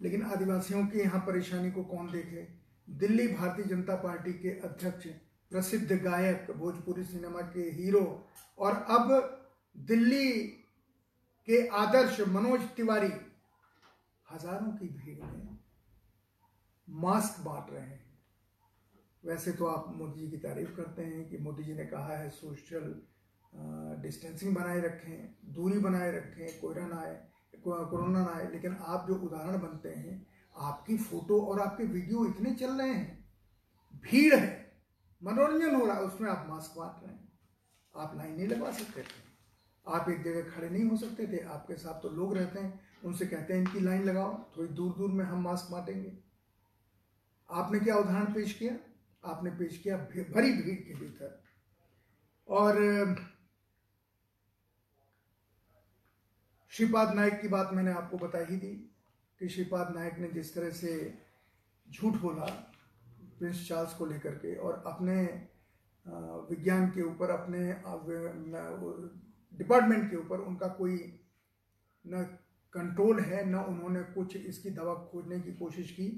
[0.00, 2.46] लेकिन आदिवासियों के यहाँ परेशानी को कौन देखे?
[2.88, 5.06] दिल्ली भारतीय जनता पार्टी के अध्यक्ष,
[5.50, 8.02] प्रसिद्ध गायक, भोजपुरी सिनेमा के हीरो
[8.58, 9.12] और अब
[9.76, 10.32] दिल्ली
[11.48, 13.12] के आदर्श मनोज तिवारी
[14.34, 15.58] हज़ारों की भीड़ में
[16.88, 18.02] मास्क बांट रहे हैं।
[19.24, 22.30] वैसे तो आप मोदी जी की तारीफ़ करते हैं कि मोदी जी ने कहा है,
[22.30, 22.94] सोशल
[24.02, 27.14] डिस्टेंसिंग बनाए रखें, दूरी बनाए रखें कोयरा ना आए
[27.64, 32.54] कोरोना ना आए। लेकिन आप जो उदाहरण बनते हैं, आपकी फ़ोटो और आपके वीडियो इतने
[32.54, 33.24] चल रहे हैं,
[34.04, 34.48] भीड़ है,
[35.22, 37.28] मनोरंजन हो रहा है, उसमें आप मास्क बांट रहे हैं।
[37.94, 39.22] आप लाइन नहीं लगवा सकते थे।
[39.86, 43.26] आप एक जगह खड़े नहीं हो सकते थे, आपके साथ तो लोग रहते हैं। उनसे
[43.26, 46.18] कहते हैं, इनकी लाइन लगाओ, थोड़ी दूर दूर में हम मास्क बांटेंगे।
[47.50, 48.76] आपने क्या उदाहरण पेश किया?
[49.24, 51.42] आपने पेश किया भरी भीड़ के भीतर।
[52.48, 52.74] और,
[56.68, 58.90] श्रीपाद नायक की बात मैंने आपको बता ही दी
[59.38, 61.18] कि श्रीपाद नायक ने जिस तरह से
[61.90, 62.44] झूठ बोला,
[63.38, 65.48] प्रिंस चार्ल्स को लेकर के, और अपने
[66.50, 67.72] विज्ञान के ऊपर, अपने
[69.58, 71.20] डिपार्टमेंट के ऊपर उनका कोई,
[72.06, 72.38] न
[72.74, 76.08] कंट्रोल है, न उन्होंने कुछ इसकी दवा खोजने की कोशिश की।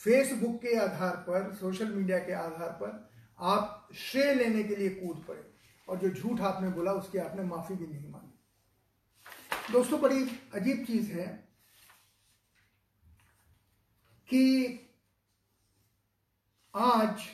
[0.00, 3.06] फेसबुक के आधार पर, सोशल मीडिया के आधार पर
[3.40, 5.44] आप श्रेय लेने के लिए कूद पड़े
[5.88, 10.22] और जो झूठ आपने बोला, उसकी आपने माफ़ी भी नहीं मांगी। दोस्तों, बड़ी
[10.54, 11.26] अजीब चीज़ है
[14.28, 14.44] कि
[16.74, 17.26] आज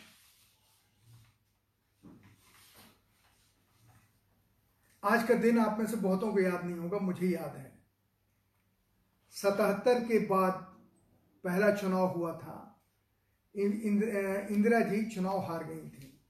[5.02, 7.63] आज का दिन आप में से बहुतों को याद नहीं होगा, मुझे याद है।
[9.34, 10.52] सतहत्तर के बाद
[11.44, 12.82] पहला चुनाव हुआ था।
[13.54, 16.20] इंदिरा जी चुनाव हार गई थी।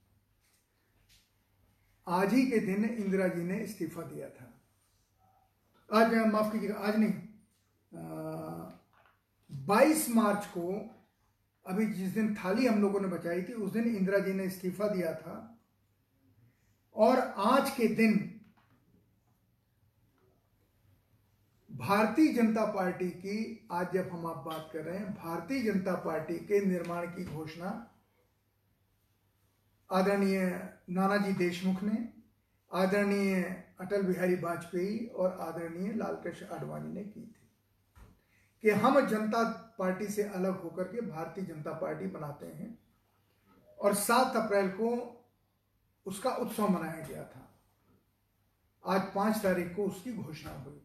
[2.07, 4.61] आज ही के दिन इंदिरा जी ने इस्तीफा दिया था।
[5.93, 7.13] आज माफ़ कीजिएगा, आज नहीं।
[9.65, 10.95] बाईस मार्च को,
[11.65, 14.87] अभी जिस दिन थाली हम लोगों ने बचाई थी, उस दिन इंदिरा जी ने इस्तीफा
[14.87, 15.59] दिया था।
[16.95, 18.34] और आज के दिन
[21.75, 26.33] भारतीय जनता पार्टी की, आज जब हम आप बात कर रहे हैं, भारतीय जनता पार्टी
[26.33, 27.71] के निर्माण की घोषणा
[29.89, 30.39] आदरणीय
[30.89, 31.97] नानाजी देशमुख ने,
[32.71, 33.43] आदरणीय
[33.79, 37.51] अटल बिहारी वाजपेयी और आदरणीय लालकृष्ण आडवाणी ने की थी
[38.61, 39.43] कि हम जनता
[39.79, 42.79] पार्टी से अलग होकर के भारतीय जनता पार्टी बनाते हैं
[43.79, 44.91] और सात अप्रैल को
[46.05, 47.47] उसका उत्सव मनाया गया था।
[48.85, 50.81] आज पाँच तारीख को उसकी घोषणा हुई।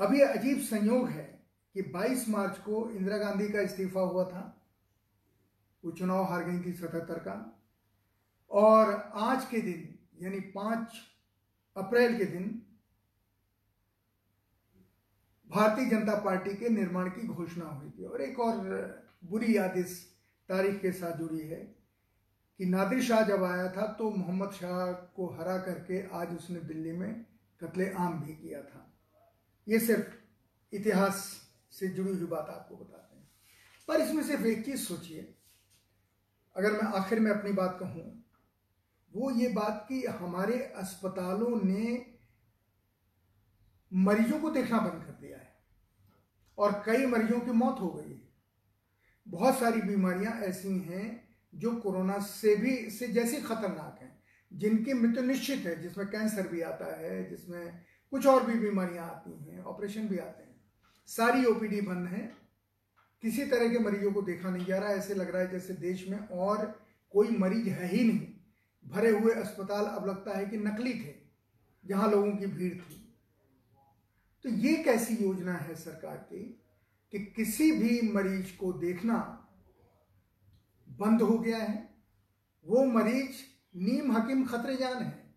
[0.00, 4.66] अब अजीब संयोग है कि 22 मार्च को इंदिरा गांधी का इस्तीफा हुआ था।
[5.84, 7.62] वो चुनाव हार गई थी सतहत्तर का।
[8.50, 10.92] और आज के दिन, यानी पाँच
[11.76, 12.62] अप्रैल के दिन,
[15.48, 18.56] भारतीय जनता पार्टी के निर्माण की घोषणा हुई थी। और एक और
[19.24, 20.16] बुरी याद इस
[20.48, 21.76] तारीख के साथ जुड़ी है
[22.58, 26.92] कि नादिर शाह जब आया था तो मोहम्मद शाह को हरा करके आज उसने दिल्ली
[26.92, 27.26] में
[27.60, 28.89] कत्ले आम भी किया था।
[29.70, 30.10] ये सिर्फ़
[30.74, 31.40] इतिहास
[31.72, 33.30] से जुड़ी हुई बात आपको बताते हैं।
[33.88, 35.34] पर इसमें सिर्फ़ एक चीज़ सोचिए।
[36.56, 38.24] अगर मैं आखिर में अपनी बात कहूँ,
[39.12, 42.14] वो ये बात कि हमारे अस्पतालों ने
[43.92, 45.56] मरीजों को देखना बंद कर दिया है
[46.58, 48.28] और कई मरीजों की मौत हो गई है।
[49.28, 55.22] बहुत सारी बीमारियाँ ऐसी हैं जो कोरोना से भी, से जैसी खतरनाक हैं, जिनकी मृत्यु
[55.22, 60.08] निश्चित है, जिसमें कैंसर भी आता है, जिसमें कुछ और भी बीमारियाँ आती हैं, ऑपरेशन
[60.08, 60.60] भी आते हैं।
[61.06, 62.32] सारी ओपीडी बंद है।
[63.22, 66.08] किसी तरह के मरीजों को देखा नहीं जा रहा, ऐसे लग रहा है जैसे देश
[66.08, 68.28] में और कोई मरीज़ है ही नहीं।
[68.86, 71.14] भरे हुए अस्पताल अब लगता है कि नकली थे,
[71.86, 73.14] जहाँ लोगों की भीड़ थी।
[74.42, 76.60] तो ये कैसी योजना है सरकार की
[77.12, 79.48] कि किसी भी मरीज़ को देखना
[80.88, 81.94] बंद हो गया है?
[82.66, 83.36] वो मरीज़
[83.76, 85.34] नीम हकीम खतरे जान है।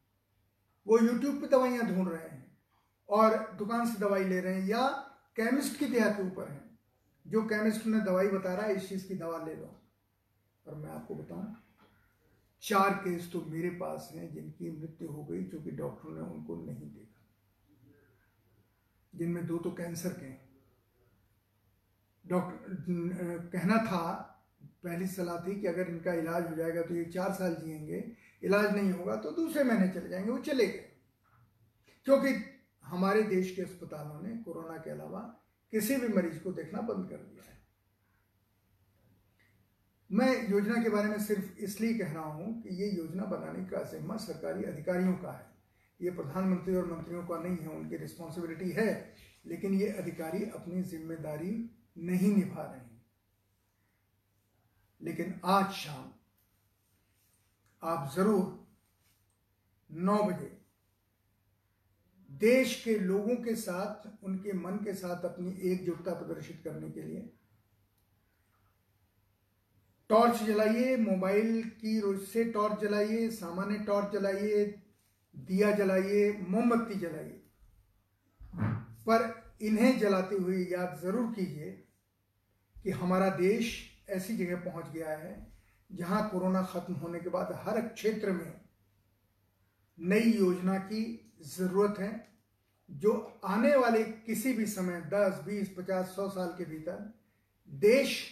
[0.88, 2.33] वो यूट्यूब पे दवाइयाँ ढूंढ रहे हैं।
[3.10, 4.88] और दुकान से दवाई ले रहे हैं या
[5.36, 6.62] केमिस्ट की देहा के ऊपर है।
[7.26, 9.70] जो केमिस्ट ने दवाई बता रहा है, इस चीज़ की दवा ले लो।
[10.66, 11.56] और मैं आपको बताऊँ,
[12.64, 16.90] चार केस तो मेरे पास हैं जिनकी मृत्यु हो गई क्योंकि डॉक्टरों ने उनको नहीं
[16.90, 17.20] देखा।
[19.14, 20.32] जिनमें दो तो कैंसर के
[22.26, 24.30] डॉक्टर कहना था
[24.84, 28.12] पहली सलाह थी कि अगर इनका इलाज हो जाएगा तो ये चार साल जिएँगे,
[28.44, 30.90] इलाज नहीं होगा तो दूसरे महीने चले जाएँगे, वो चले गए।
[32.06, 32.34] क्योंकि
[32.94, 35.20] हमारे देश के अस्पतालों ने कोरोना के अलावा
[35.74, 37.62] किसी भी मरीज़ को देखना बंद कर दिया है।
[40.10, 43.84] मैं योजना के बारे में सिर्फ़ इसलिए कह रहा हूँ कि ये योजना बनाने का
[43.92, 45.52] जिम्मा सरकारी अधिकारियों का है।
[46.00, 49.16] ये प्रधानमंत्री और मंत्रियों का नहीं है, उनकी रिस्पॉन्सिबिलिटी है,
[49.46, 51.54] लेकिन ये अधिकारी अपनी ज़िम्मेदारी
[52.00, 52.92] नहीं निभा रहे
[55.02, 56.12] लेकिन आज शाम
[57.84, 58.44] आप ज़रूर
[59.90, 60.52] नौ बजे
[62.44, 67.30] देश के लोगों के साथ, उनके मन के साथ अपनी एकजुटता प्रदर्शित करने के लिए।
[70.10, 74.66] टॉर्च जलाइए, मोबाइल की से टॉर्च जलाइए, सामान्य टॉर्च जलाइए,
[75.36, 77.40] दिया जलाइए, मोमबत्ती जलाइए।
[79.08, 81.72] पर इन्हें जलाते हुए याद ज़रूर कीजिए
[82.76, 83.72] कि हमारा देश
[84.10, 85.54] ऐसी जगह पहुँच गया है,
[85.92, 88.62] जहाँ कोरोना खत्म होने के बाद हर क्षेत्र में
[90.00, 92.33] नई योजना की ज़रूरत है।
[92.94, 97.14] जो आने वाले किसी भी समय 10, 20, 50, 100 साल के भीतर
[97.70, 98.32] देश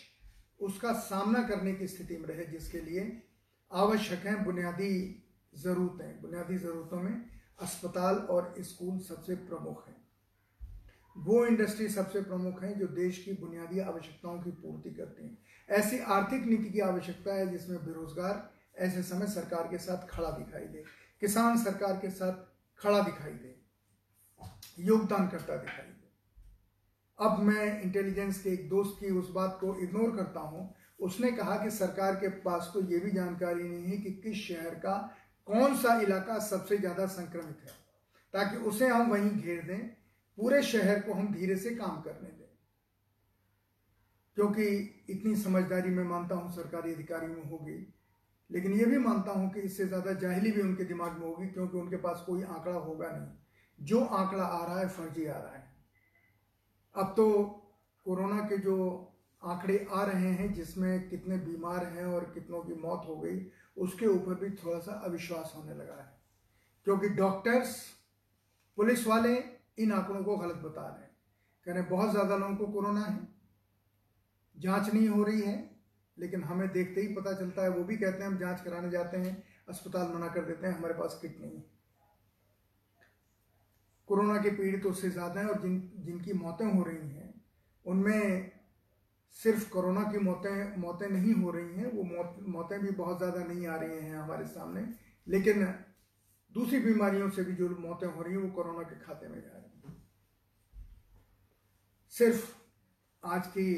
[0.59, 3.23] उसका सामना करने की स्थिति में रहे जिसके लिए
[3.71, 5.23] आवश्यक है बुनियादी
[5.55, 7.25] ज़रूरतें। बुनियादी ज़रूरतों में
[7.59, 10.07] अस्पताल और स्कूल सबसे प्रमुख हैं।
[11.17, 15.37] वो इंडस्ट्री सबसे प्रमुख है जो देश की बुनियादी आवश्यकताओं की पूर्ति करती हैं।
[15.69, 20.65] ऐसी आर्थिक नीति की आवश्यकता है जिसमें बेरोजगार ऐसे समय सरकार के साथ खड़ा दिखाई
[20.65, 20.83] दे
[21.19, 22.33] किसान सरकार के साथ
[22.81, 23.60] खड़ा दिखाई दे।
[24.77, 25.99] योगदान करता दिखाई दे।
[27.19, 31.55] अब मैं इंटेलिजेंस के एक दोस्त की उस बात को इग्नोर करता हूँ। उसने कहा
[31.55, 34.97] कि सरकार के पास तो ये भी जानकारी नहीं है कि किस शहर का,
[35.47, 37.79] कौन सा इलाका सबसे ज़्यादा संक्रमित है।
[38.33, 39.87] ताकि उसे हम वहीं घेर दें,
[40.37, 42.49] पूरे शहर को हम धीरे से काम करने दें।
[44.37, 44.67] क्योंकि
[45.09, 47.77] इतनी समझदारी मैं मानता हूँ सरकारी अधिकारियों में होगी।
[48.49, 51.77] लेकिन यह भी मानता हूँ कि इससे ज़्यादा जाहली भी उनके दिमाग में होगी, क्योंकि
[51.77, 53.37] उनके पास कोई आंकड़ा होगा नहीं।
[53.81, 55.73] जो आंकड़ा आ रहा है, फर्जी आ रहा है।
[56.95, 57.43] अब तो
[58.05, 59.07] कोरोना के जो
[59.43, 64.07] आंकड़े आ रहे हैं, जिसमें कितने बीमार हैं और कितनों की मौत हो गई, उसके
[64.07, 66.21] ऊपर भी थोड़ा सा अविश्वास होने लगा है।
[66.83, 67.89] क्योंकि डॉक्टर्स,
[68.75, 69.43] पुलिस वाले
[69.79, 71.17] इन आंकड़ों को गलत बता रहे हैं।
[71.65, 73.27] कह रहे बहुत ज़्यादा लोगों को कोरोना है।
[74.57, 75.71] जाँच नहीं हो रही है,
[76.17, 79.17] लेकिन हमें देखते ही पता चलता है, वो भी कहते हैं, हम जाँच कराने जाते
[79.17, 81.80] हैं, अस्पताल मना कर देते हैं, हमारे पास किट नहीं है।
[84.11, 87.43] कोरोना के पीड़ित उससे ज़्यादा हैं और जिन, जिनकी मौतें हो रही हैं,
[87.85, 88.51] उनमें
[89.31, 93.43] सिर्फ़ कोरोना की मौतें मौतें नहीं हो रही हैं, वो मौत, मौतें भी बहुत ज़्यादा
[93.43, 94.85] नहीं आ रही हैं हमारे सामने,
[95.27, 95.63] लेकिन
[96.51, 99.57] दूसरी बीमारियों से भी जो मौतें हो रही हैं, वो कोरोना के खाते में जा
[99.57, 100.03] रही हैं।
[102.09, 102.53] सिर्फ़
[103.25, 103.69] आज की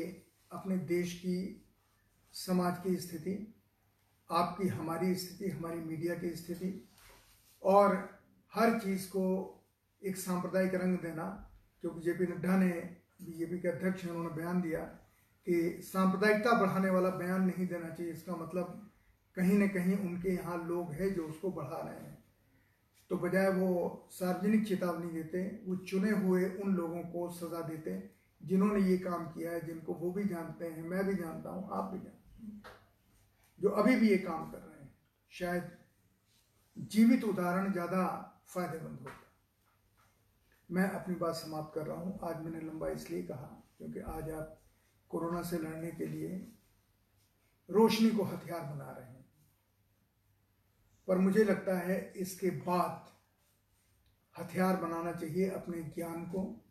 [0.51, 1.65] अपने देश की,
[2.31, 3.55] समाज की स्थिति,
[4.31, 6.89] आपकी, हमारी स्थिति, हमारी मीडिया की स्थिति
[7.63, 8.19] और
[8.53, 9.59] हर चीज़ को
[10.03, 11.25] एक सांप्रदायिक रंग देना,
[11.83, 12.71] क्योंकि जेपी नड्डा ने
[13.21, 14.79] बीजेपी के अध्यक्ष हैं, उन्होंने बयान दिया
[15.47, 18.89] कि सांप्रदायिकता बढ़ाने वाला बयान नहीं देना चाहिए। इसका मतलब
[19.37, 22.17] कहीं ना कहीं उनके यहाँ लोग हैं जो उसको बढ़ा रहे हैं।
[23.11, 23.69] तो बजाय वो
[24.11, 28.01] सार्वजनिक चेतावनी देते, वो चुने हुए उन लोगों को सजा देते
[28.41, 31.91] जिन्होंने ये काम किया है, जिनको वो भी जानते हैं, मैं भी जानता हूँ, आप
[31.93, 32.61] भी जानते हैं,
[33.59, 34.89] जो अभी भी ये काम कर रहे हैं।
[35.31, 35.71] शायद
[36.91, 38.05] जीवित उदाहरण ज़्यादा
[38.47, 39.31] फ़ायदेमंद होता
[40.69, 44.59] मैं अपनी बात समाप्त कर रहा हूँ। आज मैंने लंबा इसलिए कहा क्योंकि आज आप
[45.09, 46.29] कोरोना से लड़ने के लिए
[47.69, 49.25] रोशनी को हथियार बना रहे हैं।
[51.07, 53.11] पर मुझे लगता है इसके बाद
[54.35, 56.65] हथियार बनाना चाहिए अपने ज्ञान को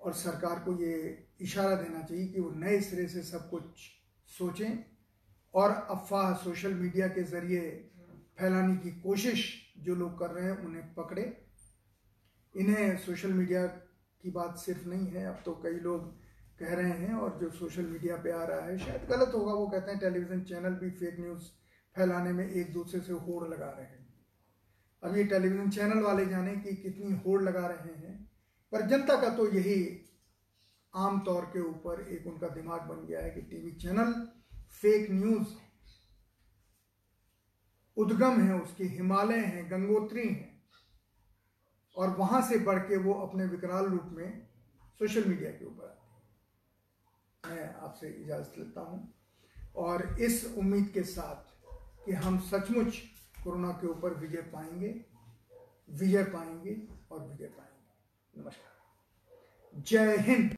[0.00, 3.80] और सरकार को ये इशारा देना चाहिए कि वो नए सिरे से सब कुछ
[4.28, 4.78] सोचें
[5.54, 7.70] और अफवाह सोशल मीडिया के ज़रिए
[8.38, 11.49] फैलाने की कोशिश जो लोग कर रहे हैं उन्हें पकड़े।
[12.54, 16.08] इन्हें सोशल मीडिया की बात सिर्फ़ नहीं है, अब तो कई लोग
[16.60, 19.66] कह रहे हैं और जो सोशल मीडिया पे आ रहा है, शायद गलत होगा, वो
[19.66, 21.44] कहते हैं टेलीविज़न चैनल भी फेक न्यूज़
[21.96, 24.08] फैलाने में एक दूसरे से होड़ लगा रहे हैं।
[25.02, 28.14] अब ये टेलीविज़न चैनल वाले जाने कि कितनी होड़ लगा रहे हैं,
[28.72, 29.80] पर जनता का तो यही
[30.94, 34.12] आम तौर के ऊपर एक उनका दिमाग बन गया है कि टीवी चैनल
[34.72, 35.48] फेक न्यूज़
[37.96, 40.49] उद्गम है, उसके हिमालय हैं, गंगोत्री हैं।
[42.00, 44.28] और वहाँ से बढ़ के वो अपने विकराल रूप में
[45.00, 49.14] सोशल मीडिया के ऊपर आते मैं आपसे इजाज़त लेता हूँ।
[49.76, 51.66] और इस उम्मीद के साथ
[52.06, 52.96] कि हम सचमुच
[53.44, 55.04] कोरोना के ऊपर विजय पाएँगे
[55.90, 56.74] विजय पाएँगे
[57.10, 60.48] और विजय पाएँगे। नमस्कार। जय हिंद।